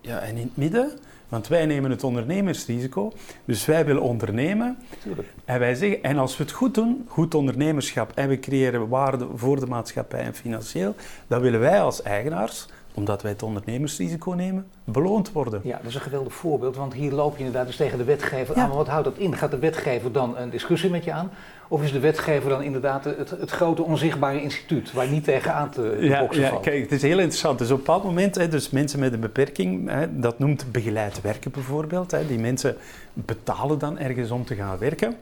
[0.00, 0.98] ja, en in het midden
[1.32, 3.12] want wij nemen het ondernemersrisico,
[3.44, 4.78] dus wij willen ondernemen.
[5.02, 5.28] Tuurlijk.
[5.44, 9.28] En wij zeggen, en als we het goed doen, goed ondernemerschap, en we creëren waarde
[9.34, 10.94] voor de maatschappij en financieel,
[11.26, 15.60] dan willen wij als eigenaars omdat wij het ondernemersrisico nemen, beloond worden.
[15.64, 18.54] Ja, dat is een geweldig voorbeeld, want hier loop je inderdaad dus tegen de wetgever
[18.54, 18.68] aan.
[18.68, 19.36] Maar wat houdt dat in?
[19.36, 21.30] Gaat de wetgever dan een discussie met je aan?
[21.68, 25.70] Of is de wetgever dan inderdaad het, het grote onzichtbare instituut waar niet tegen aan
[25.70, 27.58] te ja, boksen ja, Kijk, het is heel interessant.
[27.58, 31.20] Dus op een bepaald moment, hè, dus mensen met een beperking, hè, dat noemt begeleid
[31.20, 32.10] werken bijvoorbeeld.
[32.10, 32.76] Hè, die mensen
[33.12, 35.16] betalen dan ergens om te gaan werken.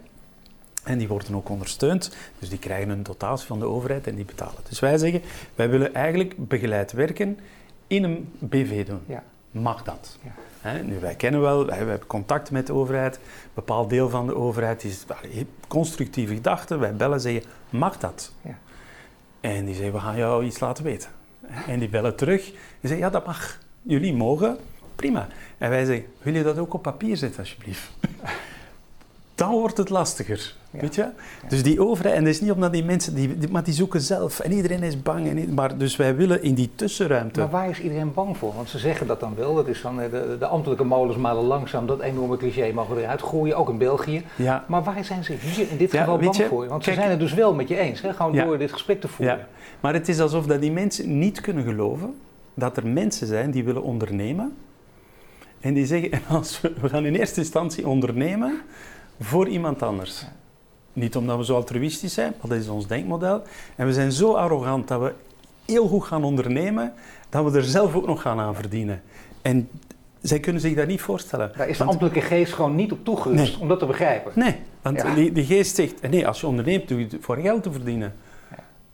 [0.85, 4.25] En die worden ook ondersteund, dus die krijgen een dotatie van de overheid en die
[4.25, 4.63] betalen.
[4.69, 5.23] Dus wij zeggen,
[5.55, 7.39] wij willen eigenlijk begeleid werken
[7.91, 9.01] in een BV doen.
[9.07, 9.23] Ja.
[9.51, 10.19] Mag dat?
[10.23, 10.31] Ja.
[10.61, 13.17] He, nu, wij kennen wel, wij, hebben contact met de overheid.
[13.17, 13.23] Een
[13.55, 15.05] bepaald deel van de overheid is
[15.69, 16.79] constructieve gedachten.
[16.79, 18.33] Wij bellen zeggen, mag dat?
[18.43, 18.59] Ja.
[19.41, 21.11] En die zeggen, we gaan jou iets laten weten.
[21.67, 22.45] En die bellen terug.
[22.45, 23.59] Die zeggen, ja, dat mag.
[23.83, 24.59] Jullie mogen.
[24.95, 25.29] Prima.
[25.59, 27.91] En wij zeggen, wil je dat ook op papier zetten, alsjeblieft?
[29.41, 30.55] Dan wordt het lastiger.
[30.71, 31.07] Weet je?
[31.49, 34.41] Dus die overheid, en dat is niet omdat die mensen, die, maar die zoeken zelf
[34.41, 35.29] en iedereen is bang.
[35.29, 37.41] En, maar dus wij willen in die tussenruimte.
[37.41, 38.55] Maar waar is iedereen bang voor?
[38.55, 41.45] Want ze zeggen dat dan wel, dat is dan eh, de, de ambtelijke molens malen
[41.45, 44.23] langzaam, dat enorme cliché mogen eruit gooien, ook in België.
[44.37, 44.65] Ja.
[44.69, 46.69] Maar waar zijn ze hier in dit geval bang je, voor?
[46.69, 48.13] Want ze zijn het dus wel met je eens, hè?
[48.13, 49.47] gewoon door dit gesprek te voeren.
[49.81, 52.15] Maar het is alsof dat die mensen niet kunnen geloven
[52.55, 54.53] dat er mensen zijn die willen ondernemen.
[55.61, 58.61] En die zeggen, als we, we gaan in eerste instantie ondernemen
[59.21, 60.27] voor iemand anders.
[60.93, 63.43] Niet omdat we zo altruïstisch zijn, maar dat is ons denkmodel.
[63.77, 65.13] En we zijn zo arrogant dat we
[65.65, 66.93] heel goed gaan ondernemen,
[67.29, 69.03] dat we er zelf ook nog gaan aan verdienen.
[69.43, 69.69] En
[70.21, 71.53] zij kunnen zich dat niet voorstellen.
[71.57, 74.33] Daar is de ambtelijke geest gewoon niet op toegerust om dat te begrijpen.
[74.35, 77.63] Nee, want die, die, geest zegt, nee, als je onderneemt, doe je het voor geld
[77.63, 78.15] te verdienen.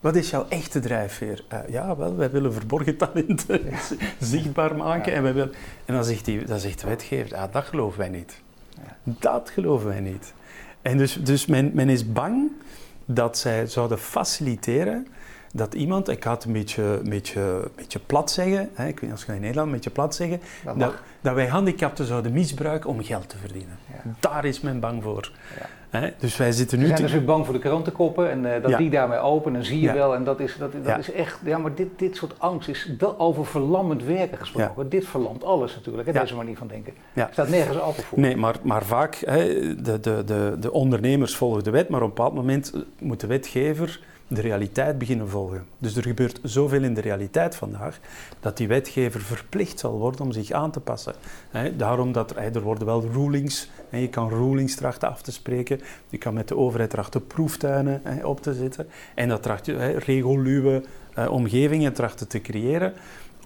[0.01, 1.45] Wat is jouw echte drijfveer?
[1.53, 3.61] Uh, ja, wel, wij willen verborgen talenten
[4.21, 5.13] zichtbaar maken.
[5.13, 5.53] En, wij willen,
[5.85, 8.41] en dan, zegt die, dan zegt de wetgever, ah, dat geloven wij niet.
[9.03, 10.35] Dat geloven wij niet.
[10.83, 12.51] En dus, dus men, men is bang
[13.05, 15.07] dat zij zouden faciliteren
[15.57, 18.95] dat iemand, ik ga het een beetje, een beetje, een beetje plat zeggen, hè, ik
[18.95, 20.41] weet niet als je in Nederland een beetje plat zeggen,
[20.77, 23.79] dat, dat, wij handicapten zouden misbruiken om geld te verdienen.
[24.21, 25.31] Daar is men bang voor.
[25.59, 25.67] Ja.
[26.19, 26.85] Dus wij zitten nu...
[26.85, 29.81] We zijn dus weer bang voor de krantenkoppen en uh, dat die daarmee openen, zie
[29.81, 30.15] je wel.
[30.15, 31.39] En dat is, dat, dat is echt...
[31.45, 34.89] Ja, maar dit, dit soort angst is over verlammend werken gesproken.
[34.89, 36.93] Dit verlamt alles natuurlijk, hè, deze manier van denken.
[37.13, 37.29] Ja.
[37.33, 38.21] staat nergens altijd voor.
[38.21, 39.47] Nee, maar, maar vaak, hè,
[39.83, 43.27] de, de, de, de ondernemers volgen de wet, maar op een bepaald moment moet de
[43.27, 45.67] wetgever de realiteit beginnen volgen.
[45.79, 47.99] Dus er gebeurt zoveel in de realiteit vandaag
[48.41, 51.15] dat die wetgever verplicht zal worden om zich aan te passen.
[51.77, 56.19] daarom dat er, worden wel rulings, en je kan rulings trachten af te spreken, je
[56.19, 60.83] kan met de overheid trachten proeftuinen op te zetten en dat tracht je regoluwe
[61.29, 62.93] omgevingen trachten te creëren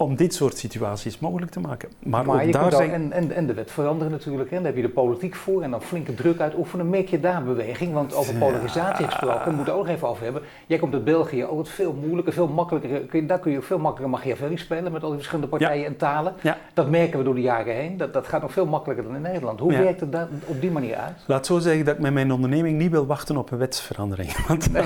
[0.00, 1.88] om dit soort situaties mogelijk te maken.
[1.98, 2.90] Maar, ook daar ook, zijn...
[2.90, 4.50] en, en, en de wet veranderen natuurlijk.
[4.50, 4.56] Hè.
[4.56, 6.90] Daar heb je de politiek voor en dan flinke druk uitoefenen.
[6.90, 7.92] Merk je daar beweging?
[7.92, 10.42] Want over polarisatie gesproken, we moeten ook even over hebben.
[10.66, 13.00] Jij komt uit België, oh, het veel moeilijker, veel makkelijker.
[13.00, 15.86] Kun je, daar kun je ook veel makkelijker Machiavelli spelen met al die verschillende partijen
[15.86, 16.34] en talen.
[16.40, 16.56] Ja.
[16.74, 17.96] Dat merken we door de jaren heen.
[17.96, 19.60] Dat, dat gaat nog veel makkelijker dan in Nederland.
[19.60, 19.78] Hoe Ja.
[19.82, 21.16] werkt het daar op die manier uit?
[21.26, 24.36] Laat zo zeggen dat ik met mijn onderneming niet wil wachten op een wetsverandering.
[24.48, 24.84] Want dan,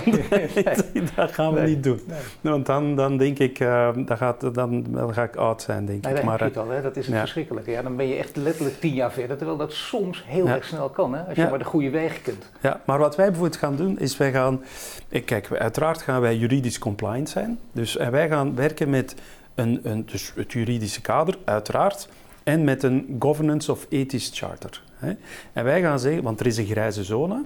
[1.16, 1.74] dat gaan we Nee.
[1.74, 2.00] niet doen.
[2.06, 2.52] Nee.
[2.52, 6.14] Want dan, dan denk ik, dan, gaat, dan, dan ga ik oud zijn, denk Nee,
[6.14, 6.22] ik.
[6.22, 6.82] Maar, je eh, al, hè?
[6.82, 7.20] dat is het ja.
[7.20, 7.70] verschrikkelijke.
[7.70, 10.54] Ja, dan ben je echt letterlijk tien jaar verder, terwijl dat soms heel Ja.
[10.54, 11.22] erg snel kan, hè?
[11.22, 11.48] als je Ja.
[11.48, 12.50] maar de goede wegen kunt.
[12.60, 14.62] Ja, maar wat wij bijvoorbeeld gaan doen, is wij gaan...
[15.08, 17.58] eh, Kijk, uiteraard gaan wij juridisch compliant zijn.
[17.72, 19.14] Dus en wij gaan werken met
[19.54, 22.08] een, een, dus het juridische kader, uiteraard.
[22.42, 24.82] En met een governance of ethisch charter.
[24.94, 25.12] Hè.
[25.52, 27.44] En wij gaan zeggen, want er is een grijze zone.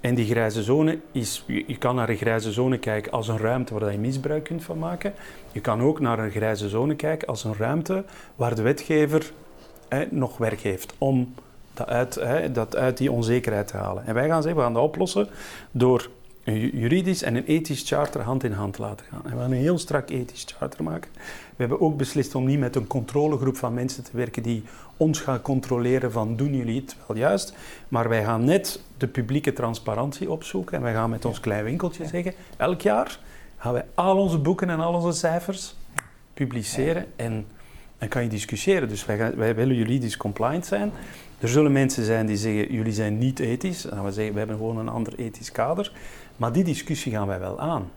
[0.00, 1.44] En die grijze zone is...
[1.46, 4.78] Je, kan naar een grijze zone kijken als een ruimte waar je misbruik kunt van
[4.78, 5.14] maken.
[5.52, 8.04] Je kan ook naar een grijze zone kijken als een ruimte
[8.36, 9.32] waar de wetgever
[9.88, 11.34] hè, nog werk heeft om
[11.74, 14.06] dat uit, hè, dat uit die onzekerheid te halen.
[14.06, 15.28] En wij gaan zeggen, we gaan dat oplossen
[15.70, 16.10] door
[16.50, 19.20] een ju- juridisch en een ethisch charter hand in hand te laten gaan.
[19.24, 21.10] En we gaan een heel strak ethisch charter maken.
[21.16, 24.62] We hebben ook beslist om niet met een controlegroep van mensen te werken die
[24.96, 27.54] ons gaan controleren van doen jullie het wel juist.
[27.88, 32.06] Maar wij gaan net de publieke transparantie opzoeken en wij gaan met ons klein winkeltje
[32.06, 33.18] zeggen, elk jaar
[33.56, 35.74] gaan wij al onze boeken en al onze cijfers
[36.34, 37.46] publiceren en
[37.98, 38.88] dan kan je discussiëren.
[38.88, 40.92] Dus wij, gaan, wij willen juridisch compliant zijn.
[41.40, 43.82] Er zullen mensen zijn die zeggen, jullie zijn niet ethisch.
[43.82, 45.92] Dan gaan we zeggen, we hebben gewoon een ander ethisch kader.
[46.40, 47.90] Maar die discussie gaan wij wel aan.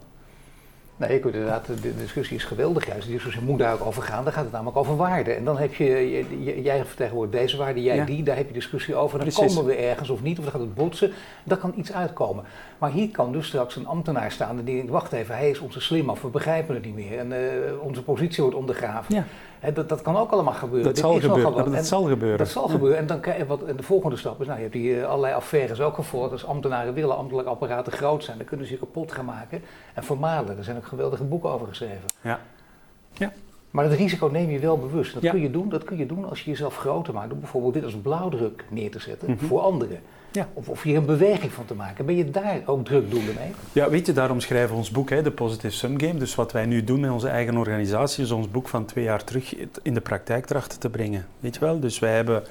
[0.95, 3.05] Nee, ik inderdaad, de discussie is geweldig juist.
[3.05, 4.23] De discussie moet daar ook over gaan.
[4.23, 5.35] Dan gaat het namelijk over waarden.
[5.37, 8.05] En dan heb je, jij vertegenwoordigt deze waarde, jij Ja.
[8.05, 9.19] die, daar heb je discussie over.
[9.19, 9.55] Dan Precies.
[9.55, 11.11] komen we ergens of niet, of dan gaat het botsen.
[11.43, 12.43] Daar kan iets uitkomen.
[12.77, 15.59] Maar hier kan dus straks een ambtenaar staan en die denkt, wacht even, hij is
[15.59, 17.19] onze slim af, we begrijpen het niet meer.
[17.19, 19.15] En eh, onze positie wordt ondergraven.
[19.15, 19.25] Ja.
[19.73, 20.83] Dat, dat kan ook allemaal gebeuren.
[20.83, 21.53] Dat Dit zal gebeuren.
[21.65, 22.37] Dat En- zal gebeuren.
[22.37, 22.97] dat zal gebeuren.
[22.97, 25.81] En, dan wat, en de volgende stap is, nou, je hebt hier eh, allerlei affaires
[25.81, 26.31] ook gevolgd.
[26.31, 29.61] Als ambtenaren willen ambtelijke apparaten groot zijn, dan kunnen ze je kapot gaan maken
[29.93, 30.57] en vermalen.
[30.57, 32.03] Er zijn ook geweldige boeken over geschreven.
[32.21, 32.39] Ja.
[33.71, 35.13] Maar het risico neem je wel bewust.
[35.13, 35.31] Dat, Ja.
[35.31, 37.29] kun je doen, dat kun je doen als je jezelf groter maakt.
[37.29, 39.45] Door bijvoorbeeld dit als blauwdruk neer te zetten Mhm.
[39.45, 39.99] voor anderen.
[40.33, 40.47] Ja.
[40.53, 42.05] Of, of hier een beweging van te maken.
[42.05, 43.51] Ben je daar ook drukdoelen mee?
[43.71, 46.19] Ja, weet je, daarom schrijven we ons boek, hè, de Positive Sum Game.
[46.19, 49.23] Dus wat wij nu doen met onze eigen organisatie, is ons boek van twee jaar
[49.23, 51.25] terug in de praktijk trachten te brengen.
[51.39, 51.79] Weet je wel?
[51.79, 52.43] Dus wij hebben,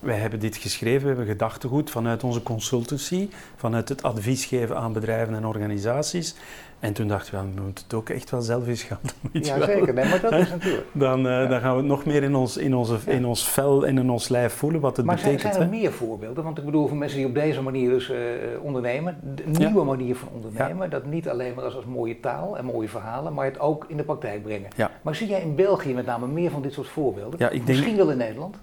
[0.00, 4.92] wij hebben dit geschreven, we hebben gedachtegoed vanuit onze consultancy, vanuit het advies geven aan
[4.92, 6.34] bedrijven en organisaties.
[6.80, 9.42] En toen dachten we, we moeten het ook echt wel zelf eens gaan doen.
[9.42, 9.94] Ja, zeker.
[9.94, 10.86] Nee, maar dat is natuurlijk.
[11.06, 13.12] Dan, eh, dan gaan we het nog meer in ons, in, onze, Ja.
[13.12, 15.54] in ons vel en in ons lijf voelen wat het Maar zijn, betekent.
[15.56, 15.80] zijn er hè.
[15.80, 16.44] meer voorbeelden?
[16.44, 18.18] Want ik bedoel, voor mensen die op deze manier dus eh,
[18.62, 19.58] ondernemen, de Ja.
[19.68, 23.34] nieuwe manier van ondernemen, dat niet alleen maar als, als mooie taal en mooie verhalen,
[23.34, 24.68] maar het ook in de praktijk brengen.
[24.76, 24.90] Ja.
[25.02, 27.38] Maar zie jij in België met name meer van dit soort voorbeelden?
[27.38, 28.56] Ja, ik denk- Misschien wel in Nederland?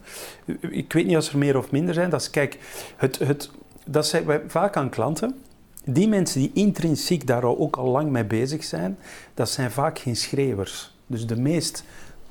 [0.61, 2.09] Ik weet niet als er meer of minder zijn.
[2.09, 2.57] Dat is, kijk,
[2.97, 3.51] het, het,
[3.85, 5.41] dat zijn wij vaak aan klanten.
[5.89, 8.97] Die mensen die intrinsiek daar ook al lang mee bezig zijn,
[9.33, 10.95] dat zijn vaak geen schreeuwers.
[11.05, 11.83] Dus de meest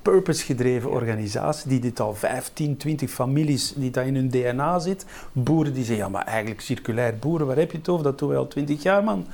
[0.02, 5.06] purpose-gedreven organisatie die dit al 15, 20 families, die dat in hun DNA zit.
[5.32, 8.04] Boeren die zeggen, ja maar eigenlijk circulair boeren, waar heb je het over?
[8.04, 9.26] Dat doen we al 20 jaar man.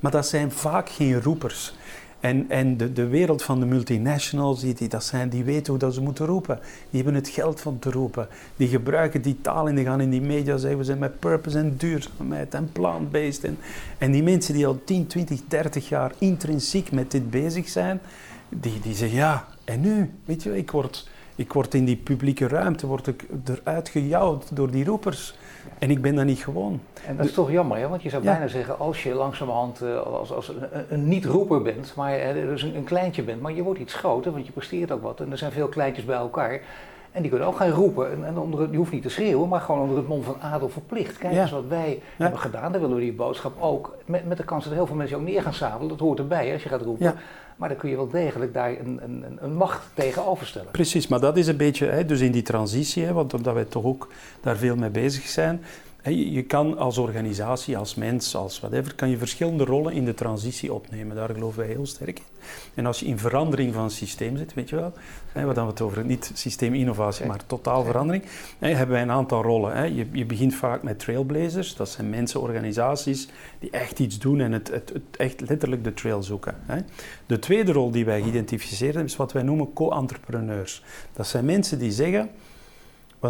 [0.00, 1.74] Maar dat zijn vaak geen roepers.
[2.24, 5.94] En, en de, de wereld van de multinationals, die, die, zijn, die weten hoe dat
[5.94, 6.58] ze moeten roepen.
[6.90, 8.28] Die hebben het geld van te roepen.
[8.56, 11.58] Die gebruiken die taal en die gaan in die media zeggen, we zijn met purpose
[11.58, 13.44] en duurzaamheid en plant-based.
[13.44, 13.58] En,
[13.98, 18.00] en die mensen die al 10, 20, 30 jaar intrinsiek met dit bezig zijn,
[18.48, 20.10] die, die zeggen, ja, en nu?
[20.24, 24.70] Weet je, ik word, ik word in die publieke ruimte word ik eruit gejouwd door
[24.70, 25.34] die roepers.
[25.78, 26.80] En ik ben dat niet gewoon.
[27.06, 27.88] En dat is toch jammer, hè?
[27.88, 28.30] want je zou Ja.
[28.30, 32.76] bijna zeggen, als je langzamerhand eh, als, als een, een niet-roeper bent, maar dus een,
[32.76, 35.20] een kleintje bent, maar je wordt iets groter, want je presteert ook wat.
[35.20, 36.60] En er zijn veel kleintjes bij elkaar.
[37.12, 38.12] En die kunnen ook gaan roepen.
[38.12, 40.36] En, en onder het, je hoeft niet te schreeuwen, maar gewoon onder het mom van
[40.40, 41.18] adel verplicht.
[41.18, 41.40] Kijk Ja.
[41.42, 42.72] eens wat wij hebben gedaan.
[42.72, 43.96] Dan willen we die boodschap ook.
[44.06, 45.88] Met, met de kans dat heel veel mensen ook neer gaan sabelen.
[45.88, 47.14] Dat hoort erbij hè, als je gaat roepen.
[47.56, 50.70] Maar dan kun je wel degelijk daar een, een, een- een macht tegenover stellen.
[50.70, 53.64] Precies, maar dat is een beetje, hè, dus in die transitie, hè, want omdat wij
[53.64, 54.08] toch ook
[54.40, 55.62] daar veel mee bezig zijn.
[56.12, 60.72] Je, kan als organisatie, als mens, als whatever, kan je verschillende rollen in de transitie
[60.72, 61.16] opnemen.
[61.16, 62.24] Daar geloven wij heel sterk in.
[62.74, 64.92] En als je in verandering van een systeem zit, weet je wel,
[65.32, 68.24] hè, wat dan we het over, niet systeeminnovatie, maar totaal verandering,
[68.58, 69.76] hè, hebben wij een aantal rollen.
[69.76, 69.84] Hè.
[69.84, 73.28] Je, je begint vaak met trailblazers, dat zijn mensen, organisaties
[73.58, 76.56] die echt iets doen en het, het, het echt letterlijk de trail zoeken.
[76.66, 76.78] Hè.
[77.26, 80.82] De tweede rol die wij geïdentificeerd hebben, is wat wij noemen co-entrepreneurs.
[81.12, 82.30] Dat zijn mensen die zeggen,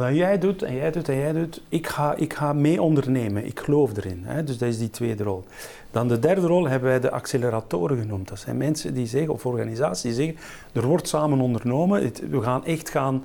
[0.01, 3.47] Wat jij doet en jij doet en jij doet, ik ga, ik ga mee ondernemen.
[3.47, 4.22] Ik geloof erin.
[4.24, 4.45] Hè?
[4.45, 5.45] Dus dat is die tweede rol.
[5.90, 8.28] Dan de derde rol hebben wij de acceleratoren genoemd.
[8.28, 10.36] Dat zijn mensen die zeggen, of organisaties die zeggen,
[10.72, 13.24] er wordt samen ondernomen, we gaan echt gaan,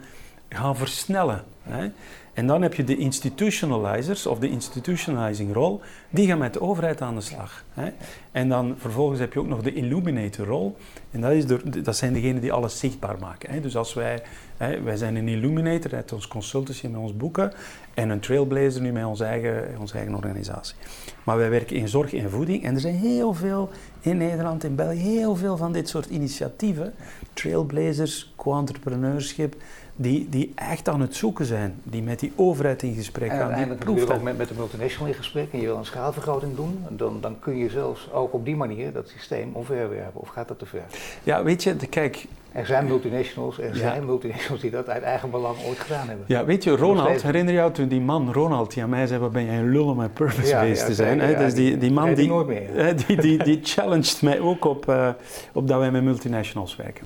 [0.50, 1.44] gaan versnellen.
[1.64, 1.90] Hè?
[2.34, 7.02] En dan heb je de institutionalizers of de institutionalizing rol, die gaan met de overheid
[7.02, 7.64] aan de slag.
[7.74, 7.90] Hè?
[8.32, 10.78] En dan vervolgens heb je ook nog de illuminator rol,
[11.12, 11.46] en dat, is
[11.84, 13.52] dat zijn degenen die alles zichtbaar maken.
[13.52, 13.60] Hè?
[13.60, 14.22] Dus als wij,
[14.60, 17.54] hè, wij zijn een illuminator met ons consultancy, met ons boeken,
[17.94, 20.76] en een trailblazer nu met onze eigen, onze eigen organisatie.
[21.24, 24.76] Maar wij werken in zorg en voeding, en er zijn heel veel in Nederland, in
[24.76, 26.94] België, heel veel van dit soort initiatieven,
[27.34, 29.56] trailblazers, co-entrepreneurship,
[29.96, 33.52] die, die echt aan het zoeken zijn, die met die overheid in gesprek gaan.
[33.52, 36.86] En natuurlijk ook met, met de multinational in gesprek en je wil een schaalvergroting doen,
[36.90, 40.22] dan, dan kun je zelfs ook op die manier dat systeem omverwerpen.
[40.22, 40.84] Of gaat dat te ver?
[41.24, 42.28] Ja, weet je, kijk...
[42.52, 46.26] Er zijn multinationals, er zijn multinationals die dat uit eigen belang ooit gedaan hebben.
[46.28, 49.20] Ja, weet je, Ronald, herinner je jou toen die man, Ronald, die aan mij zei,
[49.20, 51.20] wat ben jij een lul om mijn purpose ja, geweest te zijn.
[51.20, 51.38] hè?
[51.38, 52.32] dus die, die man die,
[53.08, 55.10] die, die, die challenged mij ook op, uh,
[55.54, 57.06] op dat wij met multinationals werken.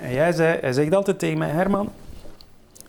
[0.00, 1.90] En jij zei, hij zegt altijd tegen mij, Herman,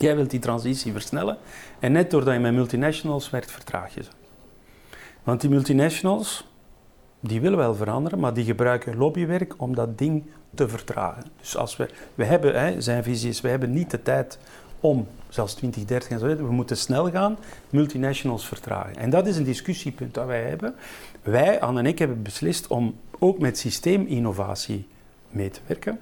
[0.04, 1.38] Jij wilt die transitie versnellen
[1.80, 4.10] en net doordat je met multinationals werkt, vertraag je ze.
[5.24, 6.48] Want die multinationals,
[7.20, 10.24] die willen wel veranderen, maar die gebruiken lobbywerk om dat ding
[10.54, 11.24] te vertragen.
[11.40, 14.40] Dus als we, we hebben, hè, zijn visie is, we hebben niet de tijd
[14.80, 17.38] om, zelfs 2030 en zo, we moeten snel gaan,
[17.70, 18.96] multinationals vertragen.
[18.96, 20.76] En dat is een discussiepunt dat wij hebben.
[21.22, 24.88] Wij, Anne en ik, hebben beslist om ook met systeeminnovatie
[25.30, 26.00] mee te werken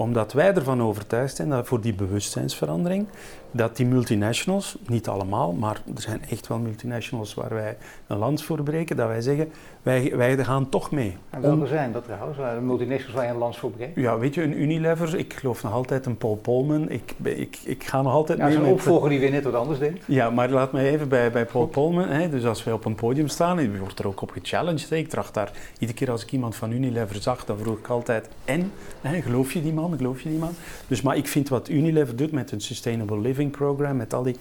[0.00, 3.06] omdat wij ervan overtuigd zijn dat voor die bewustzijnsverandering,
[3.50, 7.76] dat die multinationals, niet allemaal, maar er zijn echt wel multinationals waar wij
[8.06, 11.16] een lans voor breken, dat wij zeggen, wij, wij gaan toch mee.
[11.30, 13.96] En welke zijn dat trouwens, multinationals waar je een lans voor breekt?
[13.96, 17.84] Ja, weet je, een Unilever, ik geloof nog altijd een Paul Polman, ik, ik, ik
[17.84, 18.54] ga nog altijd ja, mee.
[18.54, 20.04] Ja, een opvolger die weer net wat anders denkt.
[20.06, 22.94] Ja, maar laat me even bij, bij Paul Polman, hè, dus als wij op een
[22.94, 24.96] podium staan, wordt er ook op gechallenged, hè.
[24.96, 28.28] ik tracht daar, iedere keer als ik iemand van Unilever zag, dan vroeg ik altijd,
[28.44, 30.52] en, hè, geloof je die man, geloof je die man?
[30.86, 34.36] Dus, maar ik vind wat Unilever doet met een Sustainable Living Program, met al die...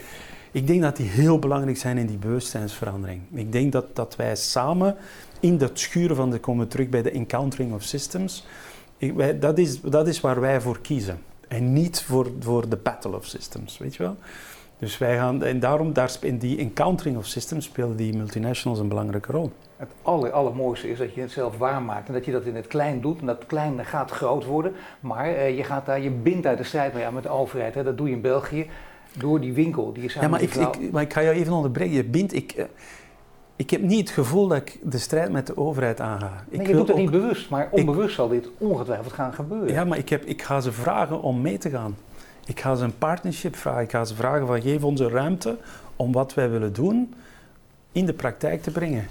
[0.51, 3.21] Ik denk dat die heel belangrijk zijn in die bewustzijnsverandering.
[3.31, 4.95] Ik denk dat, dat wij samen
[5.39, 8.45] in dat schuren van de komen terug bij de encountering of systems.
[8.97, 11.19] Ik, wij, dat, is, dat is waar wij voor kiezen.
[11.47, 14.15] En niet voor, voor de battle of systems, weet je wel?
[14.79, 18.87] Dus wij gaan, en daarom, daar, in die encountering of systems spelen die multinationals een
[18.87, 19.51] belangrijke rol.
[19.77, 22.67] Het aller, allermooiste is dat je het zelf waarmaakt en dat je dat in het
[22.67, 23.19] klein doet.
[23.19, 26.63] En dat klein gaat groot worden, maar eh, je gaat daar, je bindt uit de
[26.63, 27.75] strijd met, ja, met de overheid.
[27.75, 27.83] Hè.
[27.83, 28.67] Dat doe je in België
[29.17, 31.53] door die winkel die je samen Ja, maar ik, ik, maar ik ga jou even
[31.53, 31.93] onderbreken.
[31.95, 32.65] Je bindt, ik, eh,
[33.55, 36.43] ik heb niet het gevoel dat ik de strijd met de overheid aanga.
[36.49, 39.73] Nee, je doet het niet bewust, maar onbewust zal dit ongetwijfeld gaan gebeuren.
[39.73, 41.95] Ja, maar ik, heb, ik ga ze vragen om mee te gaan.
[42.45, 43.83] Ik ga ze een partnership vragen.
[43.83, 45.57] Ik ga ze vragen van geef ons ruimte
[45.95, 47.13] om wat wij willen doen
[47.91, 49.07] in de praktijk te brengen.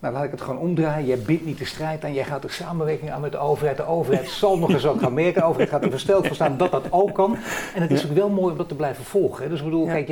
[0.00, 1.06] Nou, laat ik het gewoon omdraaien.
[1.06, 3.76] Jij biedt niet de strijd aan, jij gaat de samenwerking aan met de overheid.
[3.76, 5.40] De overheid zal nog eens ook gaan merken.
[5.40, 7.36] De overheid gaat er versteld voor staan dat dat ook kan.
[7.74, 9.42] En het is ook wel mooi om dat te blijven volgen.
[9.42, 9.48] Hè.
[9.50, 10.08] Dus ik bedoel, kijk,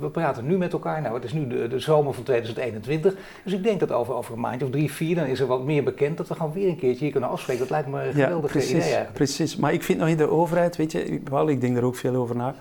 [0.00, 1.02] we, praten nu met elkaar.
[1.02, 3.14] Nou, het is nu de, de, zomer van 2021.
[3.44, 5.64] Dus ik denk dat over, over een maandje of drie, vier, dan is er wat
[5.64, 6.16] meer bekend.
[6.16, 7.62] Dat we gewoon weer een keertje hier kunnen afspreken.
[7.62, 9.12] Dat lijkt me een geweldige precies, idee eigenlijk.
[9.12, 11.96] Precies, maar ik vind nog in de overheid, weet je, wel, ik denk er ook
[11.96, 12.54] veel over na.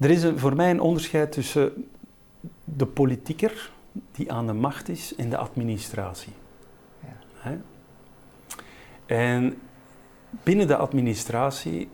[0.00, 1.86] Er is een, voor mij een onderscheid tussen
[2.64, 3.70] de politieker
[4.12, 6.32] die aan de macht is in de administratie.
[7.44, 7.58] Ja.
[9.06, 9.58] En
[10.42, 11.88] binnen de administratie,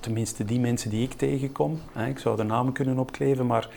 [0.00, 3.68] tenminste die mensen die ik tegenkom, hè, ik zou de namen kunnen opkleven, maar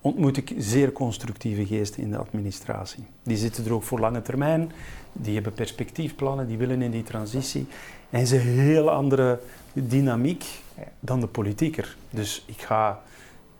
[0.00, 3.04] ontmoet ik zeer constructieve geesten in de administratie.
[3.22, 4.72] Die zitten er ook voor lange termijn,
[5.12, 7.66] die hebben perspectiefplannen, die willen in die transitie.
[8.10, 9.40] En ze hebben een heel andere
[9.72, 10.44] dynamiek
[11.00, 11.96] dan de politieker.
[12.10, 13.02] Dus ik ga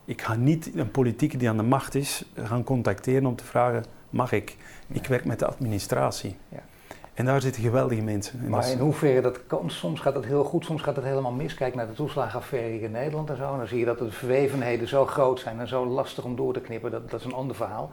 [0.04, 3.84] ik ga niet een politiek die aan de macht is gaan contacteren om te vragen,
[4.10, 4.56] mag ik?
[4.88, 6.36] Ik werk met de administratie.
[6.48, 6.62] Ja.
[7.14, 8.48] En daar zitten geweldige mensen.
[8.48, 11.54] maar in hoeverre dat kan, soms gaat het heel goed, soms gaat het helemaal mis.
[11.54, 13.52] Kijk naar de toeslagenaffaire in Nederland en zo.
[13.52, 16.52] En dan zie je dat de verwevenheden zo groot zijn en zo lastig om door
[16.52, 16.90] te knippen.
[16.90, 17.90] Dat, dat is een ander verhaal.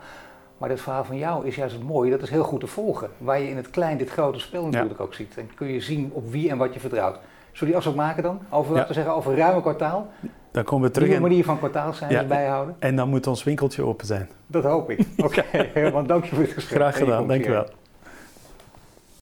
[0.58, 3.10] Maar dit verhaal van jou is juist het mooie, dat is heel goed te volgen.
[3.18, 5.36] Waar je in het klein dit grote spel natuurlijk ook ziet.
[5.36, 7.18] En kun je zien op wie en wat je vertrouwt.
[7.52, 8.40] Zullen die afspraak maken dan?
[8.50, 8.84] Over, ja.
[8.84, 10.08] te zeggen, over ruim een kwartaal.
[10.52, 11.08] Dan komen we terug.
[11.08, 12.76] Nieuwe manier van kwartaalcijfers bijhouden.
[12.78, 14.28] En dan moet ons winkeltje open zijn.
[14.46, 14.98] Dat hoop ik.
[15.16, 15.90] Oké, okay.
[15.92, 16.78] want dank je voor het gesprek.
[16.78, 17.66] Graag gedaan, dank je wel.